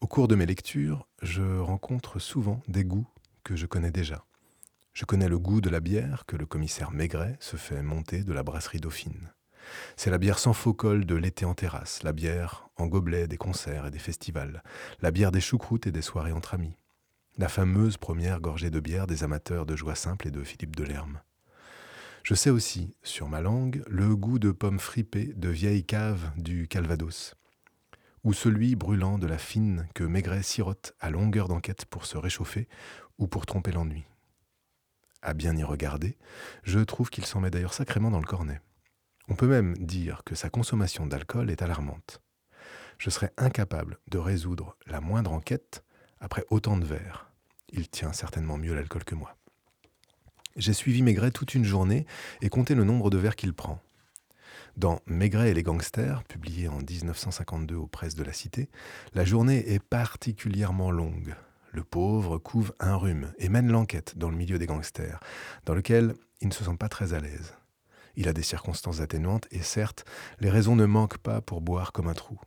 [0.00, 3.06] Au cours de mes lectures, je rencontre souvent des goûts
[3.44, 4.24] que je connais déjà.
[4.94, 8.32] Je connais le goût de la bière que le commissaire Maigret se fait monter de
[8.32, 9.34] la brasserie Dauphine.
[9.96, 13.36] C'est la bière sans faux col de l'été en terrasse, la bière en gobelet des
[13.36, 14.62] concerts et des festivals,
[15.02, 16.78] la bière des choucroutes et des soirées entre amis,
[17.36, 21.20] la fameuse première gorgée de bière des amateurs de joie simple et de Philippe Delerme.
[22.22, 26.68] Je sais aussi, sur ma langue, le goût de pommes fripées de vieilles caves du
[26.68, 27.34] Calvados,
[28.24, 32.68] ou celui brûlant de la fine que Maigret sirote à longueur d'enquête pour se réchauffer
[33.18, 34.04] ou pour tromper l'ennui.
[35.22, 36.16] À bien y regarder,
[36.62, 38.60] je trouve qu'il s'en met d'ailleurs sacrément dans le cornet.
[39.28, 42.20] On peut même dire que sa consommation d'alcool est alarmante.
[42.98, 45.84] Je serais incapable de résoudre la moindre enquête
[46.20, 47.30] après autant de verres.
[47.72, 49.36] Il tient certainement mieux l'alcool que moi.
[50.56, 52.06] J'ai suivi Maigret toute une journée
[52.42, 53.80] et compté le nombre de verres qu'il prend.
[54.76, 58.68] Dans Maigret et les gangsters, publié en 1952 aux presses de la Cité,
[59.14, 61.34] la journée est particulièrement longue.
[61.72, 65.20] Le pauvre couve un rhume et mène l'enquête dans le milieu des gangsters,
[65.66, 67.54] dans lequel il ne se sent pas très à l'aise.
[68.16, 70.04] Il a des circonstances atténuantes et certes,
[70.40, 72.40] les raisons ne manquent pas pour boire comme un trou.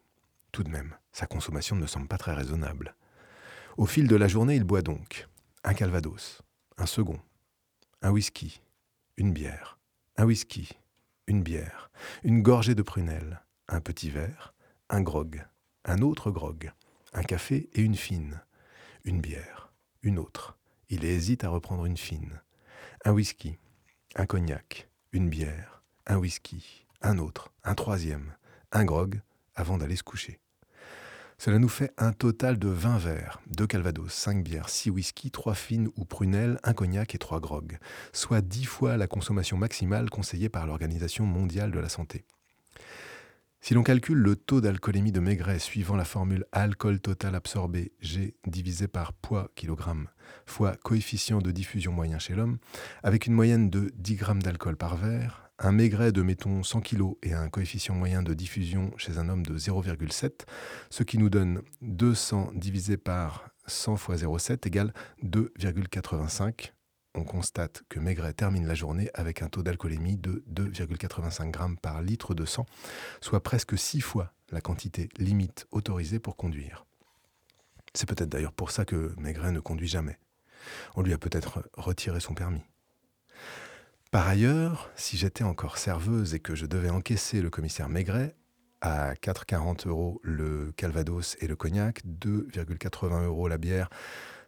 [0.52, 2.96] Tout de même, sa consommation ne semble pas très raisonnable.
[3.78, 5.28] Au fil de la journée, il boit donc
[5.64, 6.42] un calvados,
[6.78, 7.20] un second,
[8.02, 8.62] un whisky,
[9.18, 9.80] une bière,
[10.18, 10.70] un whisky,
[11.28, 11.92] une bière,
[12.24, 14.54] une gorgée de prunelle, un petit verre,
[14.90, 15.46] un grog,
[15.86, 16.72] un autre grog,
[17.14, 18.42] un café et une fine,
[19.06, 19.72] une bière,
[20.02, 20.58] une autre.
[20.90, 22.42] Il hésite à reprendre une fine,
[23.06, 23.58] un whisky,
[24.16, 28.36] un cognac, une bière, un whisky, un autre, un troisième,
[28.72, 29.22] un grog,
[29.56, 30.40] avant d'aller se coucher.
[31.44, 35.54] Cela nous fait un total de 20 verres, 2 calvados, 5 bières, 6 whisky, 3
[35.54, 37.80] fines ou prunelles, un cognac et 3 grogs,
[38.14, 42.24] soit 10 fois la consommation maximale conseillée par l'Organisation mondiale de la santé.
[43.60, 48.36] Si l'on calcule le taux d'alcoolémie de Maigret suivant la formule alcool total absorbé G
[48.48, 50.08] divisé par poids kilogramme
[50.46, 52.58] fois coefficient de diffusion moyen chez l'homme,
[53.04, 57.16] avec une moyenne de 10 grammes d'alcool par verre, un maigret de mettons 100 kg
[57.22, 60.46] et un coefficient moyen de diffusion chez un homme de 0,7,
[60.90, 64.94] ce qui nous donne 200 divisé par 100 fois 0,7 égale
[65.24, 66.74] 2,85.
[67.16, 72.02] On constate que Maigret termine la journée avec un taux d'alcoolémie de 2,85 g par
[72.02, 72.66] litre de sang,
[73.22, 76.86] soit presque 6 fois la quantité limite autorisée pour conduire.
[77.94, 80.18] C'est peut-être d'ailleurs pour ça que Maigret ne conduit jamais.
[80.96, 82.64] On lui a peut-être retiré son permis.
[84.14, 88.36] Par ailleurs, si j'étais encore serveuse et que je devais encaisser le commissaire Maigret,
[88.80, 93.90] à 4,40 euros le Calvados et le cognac, 2,80 euros la bière,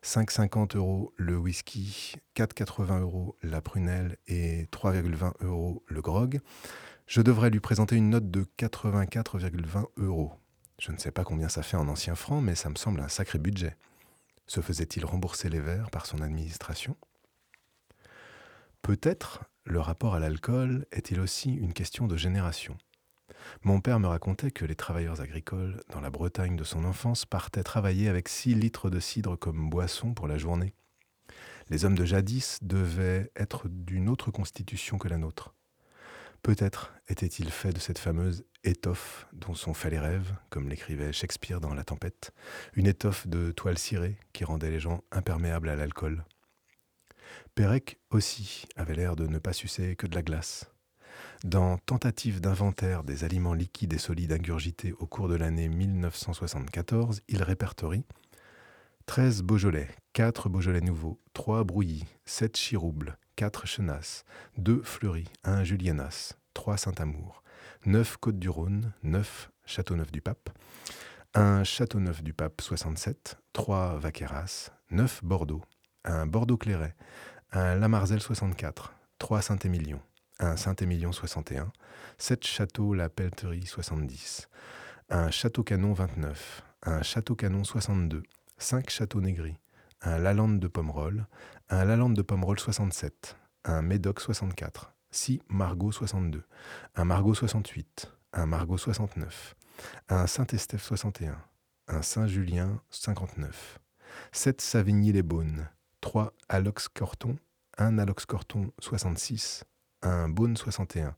[0.03, 6.41] 5,50 euros le whisky, 4,80 euros la prunelle et 3,20 euros le grog,
[7.07, 10.33] je devrais lui présenter une note de 84,20 euros.
[10.79, 13.09] Je ne sais pas combien ça fait en anciens francs, mais ça me semble un
[13.09, 13.75] sacré budget.
[14.45, 16.95] Se faisait-il rembourser les verres par son administration?
[18.83, 22.77] Peut-être le rapport à l'alcool est-il aussi une question de génération?
[23.63, 27.63] Mon père me racontait que les travailleurs agricoles, dans la Bretagne de son enfance, partaient
[27.63, 30.75] travailler avec 6 litres de cidre comme boisson pour la journée.
[31.69, 35.55] Les hommes de jadis devaient être d'une autre constitution que la nôtre.
[36.43, 41.59] Peut-être était-il fait de cette fameuse étoffe dont sont faits les rêves, comme l'écrivait Shakespeare
[41.59, 42.33] dans La Tempête,
[42.75, 46.23] une étoffe de toile cirée qui rendait les gens imperméables à l'alcool.
[47.55, 50.71] Pérec aussi avait l'air de ne pas sucer que de la glace.
[51.43, 57.43] Dans Tentative d'inventaire des aliments liquides et solides ingurgités au cours de l'année 1974, il
[57.43, 58.05] répertorie
[59.05, 64.25] 13 Beaujolais, 4 Beaujolais nouveaux, 3 Brouillis, 7 Chiroubles, 4 Chenasses,
[64.57, 67.43] 2 Fleury, 1 Julienas, 3 Saint-Amour,
[67.85, 70.49] 9 Côte-du-Rhône, 9 Châteauneuf-du-Pape,
[71.35, 75.61] 1 Châteauneuf-du-Pape 67, 3 Vaqueras, 9 Bordeaux,
[76.05, 76.95] un Bordeaux-Clairet,
[77.51, 79.99] un Lamarzel 64, 3 Saint-Émilion,
[80.39, 81.71] un Saint-Émilion 61,
[82.17, 84.49] 7 Château-La Pelleterie 70,
[85.09, 88.23] un Château-Canon 29, un Château-Canon 62,
[88.57, 89.57] 5 Château-Négris,
[90.01, 91.27] un Lalande de Pomerol,
[91.69, 93.35] un Lalande de Pomerol 67,
[93.65, 96.43] un Médoc 64, 6 Margot 62,
[96.95, 99.55] un Margot 68, un Margot 69,
[100.09, 101.35] un Saint-Estèphe 61,
[101.87, 103.79] un Saint-Julien 59,
[104.31, 105.69] 7 Savigny-les-Beaunes,
[106.05, 107.35] 3 Alox-Corton,
[107.79, 109.63] un Alox-Corton 66,
[110.03, 111.15] un Beaune 61,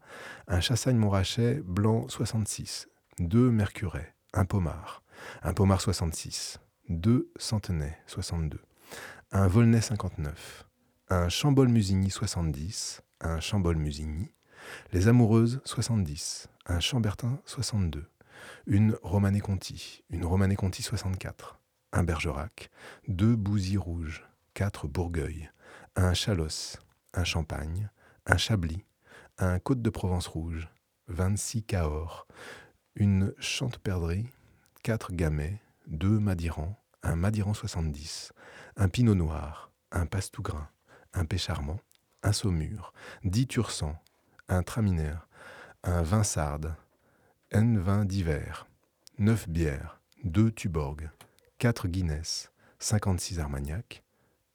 [0.47, 2.87] un Chassagne-Montrachet blanc 66,
[3.19, 5.03] 2 Mercuret, un Pomard,
[5.43, 8.61] un Pomard 66, 2 Centenay 62,
[9.33, 10.63] un Volnay 59,
[11.09, 14.31] un Chambol-Musigny 70, un Chambol-Musigny,
[14.93, 18.09] les Amoureuses 70, un Chambertin 62,
[18.67, 21.59] une Romanée-Conti, une Romanée-Conti 64,
[21.91, 22.69] un Bergerac,
[23.09, 24.26] deux Bousies rouges,
[24.57, 25.51] quatre Bourgueil,
[25.95, 26.79] un Chalosse,
[27.13, 27.91] un Champagne,
[28.25, 28.83] un Chablis,
[29.37, 30.67] un Côte de Provence rouge,
[31.09, 32.25] 26 Cahors,
[32.95, 34.25] une Chante-Perdrix,
[34.81, 38.33] quatre Gamay, deux Madirans, un Madiran 70,
[38.77, 40.67] un Pinot Noir, un Pastougrin,
[41.13, 41.79] un Pécharmant,
[42.23, 42.93] un Saumur,
[43.23, 43.95] dix Tursan,
[44.49, 45.27] un Traminaire,
[45.83, 46.73] un Vinsarde,
[47.51, 48.65] un vin d'hiver,
[49.19, 51.11] neuf bières, deux Tuborg,
[51.59, 54.03] quatre Guinness, 56 Armagnac,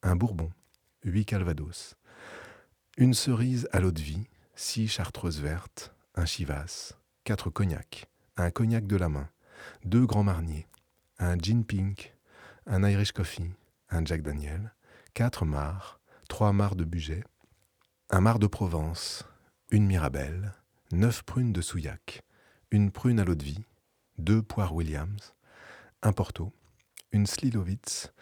[0.02, 0.50] un Bourbon,
[1.04, 1.94] huit Calvados,
[2.96, 4.26] une cerise à l'eau de vie,
[4.56, 6.94] six chartreuses vertes, un Chivas,
[7.24, 9.28] quatre cognacs, un cognac de la main,
[9.84, 10.66] deux grands marniers,
[11.18, 12.16] un gin pink,
[12.66, 13.52] un Irish coffee,
[13.90, 14.74] un Jack Daniel,
[15.14, 15.98] quatre mars,
[16.28, 17.22] trois mars de budget,
[18.10, 19.24] un mar de Provence,
[19.70, 20.52] une Mirabelle,
[20.90, 22.22] neuf prunes de Souillac,
[22.72, 23.64] une prune à l'eau de vie,
[24.18, 25.34] deux poires Williams,
[26.02, 26.52] un Porto,
[27.12, 28.12] une Slilovitz,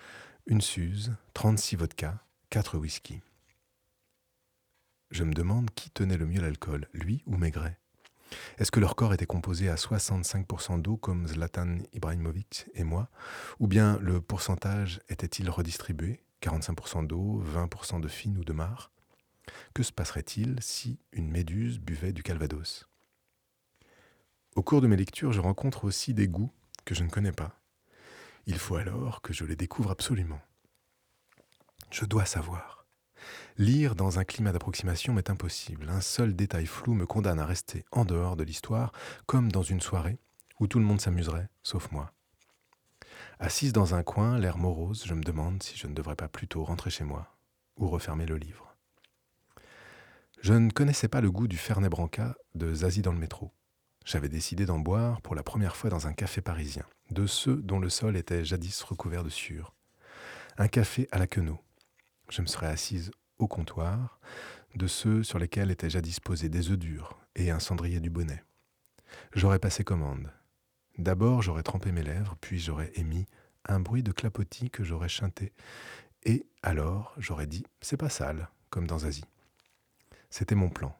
[0.50, 2.18] une Suze, 36 vodka,
[2.50, 3.20] quatre whisky.
[5.12, 7.78] Je me demande qui tenait le mieux l'alcool, lui ou Maigret
[8.58, 13.10] Est-ce que leur corps était composé à 65% d'eau comme Zlatan Ibrahimovic et moi
[13.60, 18.90] Ou bien le pourcentage était-il redistribué 45% d'eau, 20% de fine ou de marre
[19.72, 22.88] Que se passerait-il si une méduse buvait du calvados?
[24.56, 26.52] Au cours de mes lectures, je rencontre aussi des goûts
[26.84, 27.59] que je ne connais pas.
[28.50, 30.40] Il faut alors que je les découvre absolument.
[31.92, 32.84] Je dois savoir.
[33.58, 35.88] Lire dans un climat d'approximation m'est impossible.
[35.88, 38.90] Un seul détail flou me condamne à rester en dehors de l'histoire,
[39.26, 40.18] comme dans une soirée
[40.58, 42.12] où tout le monde s'amuserait, sauf moi.
[43.38, 46.64] Assise dans un coin, l'air morose, je me demande si je ne devrais pas plutôt
[46.64, 47.36] rentrer chez moi
[47.76, 48.74] ou refermer le livre.
[50.40, 53.52] Je ne connaissais pas le goût du Fernet Branca de Zazie dans le métro.
[54.04, 57.78] J'avais décidé d'en boire pour la première fois dans un café parisien, de ceux dont
[57.78, 59.74] le sol était jadis recouvert de sueur.
[60.58, 61.58] Un café à la queneau.
[62.28, 64.18] Je me serais assise au comptoir,
[64.74, 68.42] de ceux sur lesquels étaient jadis posés des œufs durs et un cendrier du bonnet.
[69.34, 70.32] J'aurais passé commande.
[70.98, 73.26] D'abord j'aurais trempé mes lèvres, puis j'aurais émis
[73.66, 75.52] un bruit de clapotis que j'aurais chanté,
[76.24, 79.24] et alors j'aurais dit c'est pas sale, comme dans Asie.
[80.30, 80.96] C'était mon plan.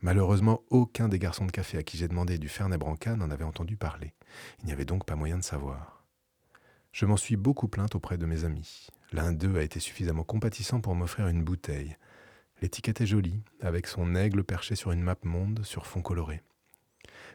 [0.00, 3.44] Malheureusement, aucun des garçons de café à qui j'ai demandé du Fernet Branca n'en avait
[3.44, 4.14] entendu parler.
[4.60, 6.04] Il n'y avait donc pas moyen de savoir.
[6.92, 8.88] Je m'en suis beaucoup plainte auprès de mes amis.
[9.12, 11.96] L'un d'eux a été suffisamment compatissant pour m'offrir une bouteille.
[12.62, 16.42] L'étiquette est jolie, avec son aigle perché sur une map monde sur fond coloré.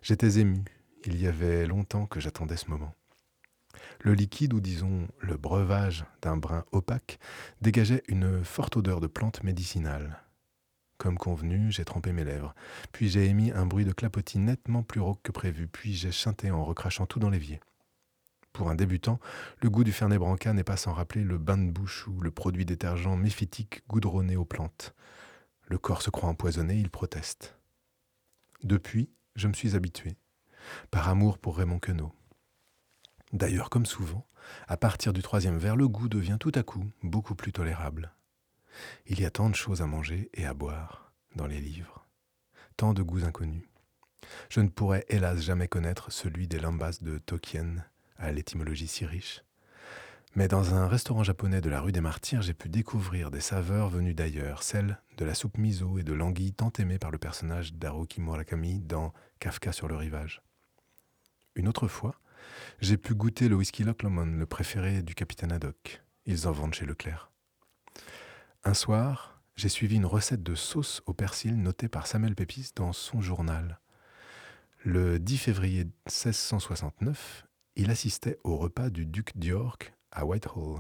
[0.02, 0.64] J'étais ému,
[1.06, 2.94] il y avait longtemps que j'attendais ce moment.
[4.02, 7.20] Le liquide, ou disons le breuvage d'un brin opaque,
[7.62, 10.22] dégageait une forte odeur de plante médicinale.
[11.04, 12.56] Comme convenu, j'ai trempé mes lèvres,
[12.94, 16.50] puis j'ai émis un bruit de clapotis nettement plus rauque que prévu, puis j'ai chanté
[16.50, 17.60] en recrachant tout dans l'évier.
[18.54, 19.20] Pour un débutant,
[19.62, 22.32] le goût du Fernet Branca n'est pas sans rappeler le bain de bouche ou le
[22.32, 24.96] produit détergent méphitique goudronné aux plantes.
[25.68, 27.58] Le corps se croit empoisonné, il proteste.
[28.64, 30.16] Depuis, je me suis habitué,
[30.90, 32.14] par amour pour Raymond Queneau.
[33.34, 34.26] D'ailleurs, comme souvent,
[34.70, 38.14] à partir du troisième verre, le goût devient tout à coup beaucoup plus tolérable.
[39.08, 42.06] Il y a tant de choses à manger et à boire dans les livres,
[42.78, 43.68] tant de goûts inconnus.
[44.50, 47.84] Je ne pourrais hélas jamais connaître celui des lambas de Tokien
[48.18, 49.44] à l'étymologie si riche.
[50.36, 53.90] Mais dans un restaurant japonais de la rue des Martyrs, j'ai pu découvrir des saveurs
[53.90, 57.74] venues d'ailleurs, celles de la soupe miso et de l'anguille tant aimée par le personnage
[57.76, 60.42] d'Haruki Murakami dans Kafka sur le rivage.
[61.56, 62.16] Une autre fois,
[62.82, 66.02] j'ai pu goûter le whisky Loch le préféré du capitaine Haddock.
[66.26, 67.33] Ils en vendent chez Leclerc.
[68.66, 72.94] Un soir, j'ai suivi une recette de sauce au persil notée par Samuel Pépis dans
[72.94, 73.82] son journal.
[74.86, 77.46] Le 10 février 1669,
[77.76, 80.80] il assistait au repas du duc d'York à Whitehall.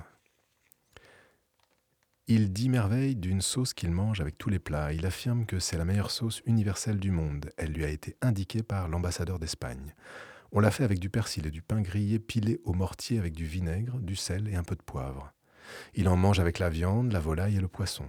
[2.27, 4.93] Il dit merveille d'une sauce qu'il mange avec tous les plats.
[4.93, 7.49] Il affirme que c'est la meilleure sauce universelle du monde.
[7.57, 9.93] Elle lui a été indiquée par l'ambassadeur d'Espagne.
[10.53, 13.45] On l'a fait avec du persil et du pain grillé pilé au mortier avec du
[13.45, 15.33] vinaigre, du sel et un peu de poivre.
[15.93, 18.05] Il en mange avec la viande, la volaille et le poisson.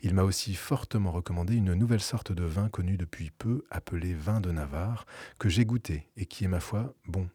[0.00, 4.40] Il m'a aussi fortement recommandé une nouvelle sorte de vin connu depuis peu, appelé vin
[4.40, 5.06] de Navarre,
[5.38, 7.28] que j'ai goûté et qui est ma foi bon.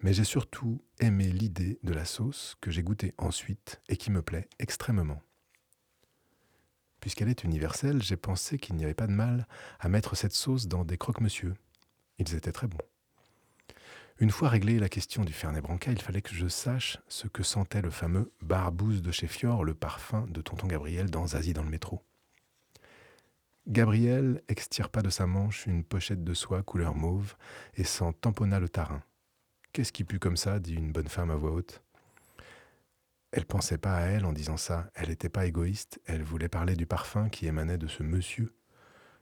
[0.00, 4.22] Mais j'ai surtout aimé l'idée de la sauce que j'ai goûtée ensuite et qui me
[4.22, 5.22] plaît extrêmement.
[7.00, 9.46] Puisqu'elle est universelle, j'ai pensé qu'il n'y avait pas de mal
[9.80, 11.54] à mettre cette sauce dans des croque-monsieur.
[12.18, 12.78] Ils étaient très bons.
[14.18, 17.42] Une fois réglée la question du Fernet Branca, il fallait que je sache ce que
[17.42, 21.62] sentait le fameux Barbouze de chez Fior, le parfum de tonton Gabriel dans Zazie dans
[21.62, 22.02] le métro.
[23.66, 27.34] Gabriel extirpa de sa manche une pochette de soie couleur mauve
[27.74, 29.02] et s'en tamponna le tarin.
[29.74, 30.60] Qu'est-ce qui pue comme ça?
[30.60, 31.82] dit une bonne femme à voix haute.
[33.32, 36.74] Elle pensait pas à elle en disant ça, elle n'était pas égoïste, elle voulait parler
[36.74, 38.54] du parfum qui émanait de ce monsieur.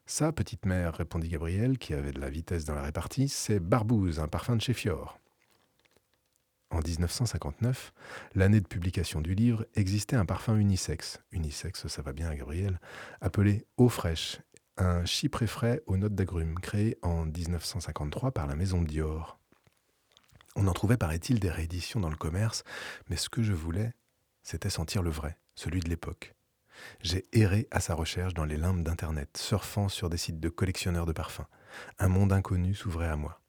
[0.07, 4.21] Ça, petite mère, répondit Gabriel, qui avait de la vitesse dans la répartie, c'est Barbouze,
[4.21, 5.19] un parfum de chez Fior.
[6.71, 7.93] En 1959,
[8.35, 12.81] l'année de publication du livre, existait un parfum unisexe, unisexe ça va bien à Gabriel,
[13.23, 14.41] appelé Eau fraîche,
[14.77, 19.39] un chypré frais aux notes d'agrumes, créé en 1953 par la maison Dior.
[20.55, 22.63] On en trouvait, paraît-il, des rééditions dans le commerce,
[23.09, 23.95] mais ce que je voulais,
[24.43, 26.35] c'était sentir le vrai, celui de l'époque.
[27.01, 31.07] J'ai erré à sa recherche dans les limbes d'Internet, surfant sur des sites de collectionneurs
[31.07, 31.47] de parfums.
[31.99, 33.41] Un monde inconnu s'ouvrait à moi.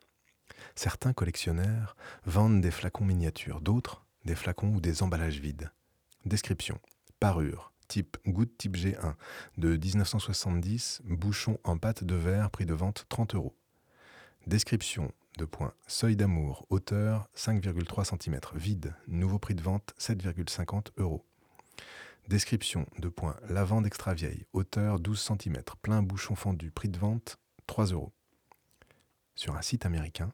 [0.75, 1.95] Certains collectionneurs
[2.25, 5.71] vendent des flacons miniatures, d'autres des flacons ou des emballages vides.
[6.25, 6.79] Description.
[7.19, 7.71] Parure.
[7.87, 9.13] Type goutte type G1
[9.57, 13.55] de 1970, bouchon en pâte de verre, prix de vente 30 euros.
[14.47, 15.73] Description de point.
[15.85, 21.23] Seuil d'amour, hauteur 5,3 cm, vide, nouveau prix de vente 7,50 euros.
[22.27, 23.37] Description de point.
[23.49, 28.13] Lavande extra vieille, hauteur 12 cm, plein bouchon fendu, prix de vente 3 euros.
[29.35, 30.33] Sur un site américain,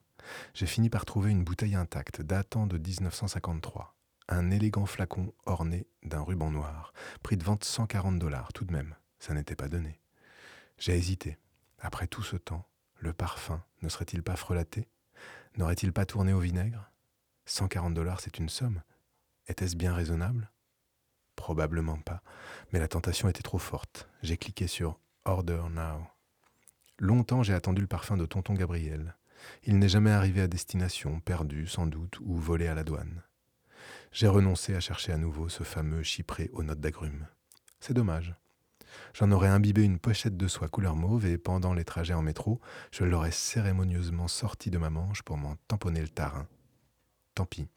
[0.53, 3.97] j'ai fini par trouver une bouteille intacte datant de 1953.
[4.29, 8.95] Un élégant flacon orné d'un ruban noir, prix de vente 140 dollars tout de même,
[9.19, 9.99] ça n'était pas donné.
[10.77, 11.37] J'ai hésité.
[11.77, 12.65] Après tout ce temps,
[12.99, 14.87] le parfum ne serait-il pas frelaté?
[15.57, 16.89] N'aurait-il pas tourné au vinaigre?
[17.47, 18.81] 140 dollars, c'est une somme.
[19.47, 20.49] Était-ce bien raisonnable?
[21.41, 22.21] Probablement pas,
[22.71, 24.07] mais la tentation était trop forte.
[24.21, 26.05] J'ai cliqué sur Order Now.
[26.99, 29.15] Longtemps j'ai attendu le parfum de tonton Gabriel.
[29.63, 33.23] Il n'est jamais arrivé à destination, perdu sans doute, ou volé à la douane.
[34.11, 37.25] J'ai renoncé à chercher à nouveau ce fameux chypré aux notes d'agrumes.
[37.79, 38.35] C'est dommage.
[39.15, 42.61] J'en aurais imbibé une pochette de soie couleur mauve et pendant les trajets en métro,
[42.91, 46.47] je l'aurais cérémonieusement sorti de ma manche pour m'en tamponner le tarin.
[47.33, 47.67] Tant pis.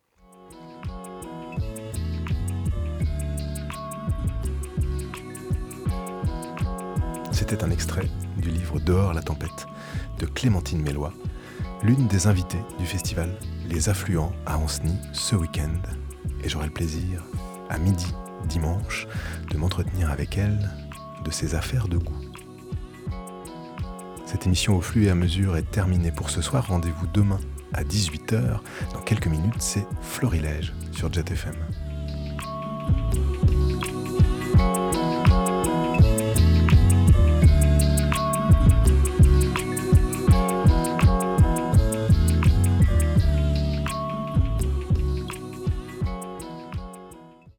[7.46, 9.66] C'était un extrait du livre Dehors la tempête
[10.18, 11.12] de Clémentine Mélois,
[11.82, 13.28] l'une des invitées du festival
[13.68, 15.74] Les Affluents à Anceny ce week-end.
[16.42, 17.22] Et j'aurai le plaisir,
[17.68, 18.14] à midi
[18.46, 19.06] dimanche,
[19.50, 20.70] de m'entretenir avec elle
[21.22, 22.16] de ses affaires de goût.
[24.24, 26.68] Cette émission au flux et à mesure est terminée pour ce soir.
[26.68, 27.40] Rendez-vous demain
[27.74, 28.60] à 18h.
[28.94, 31.56] Dans quelques minutes, c'est Florilège sur JetFM.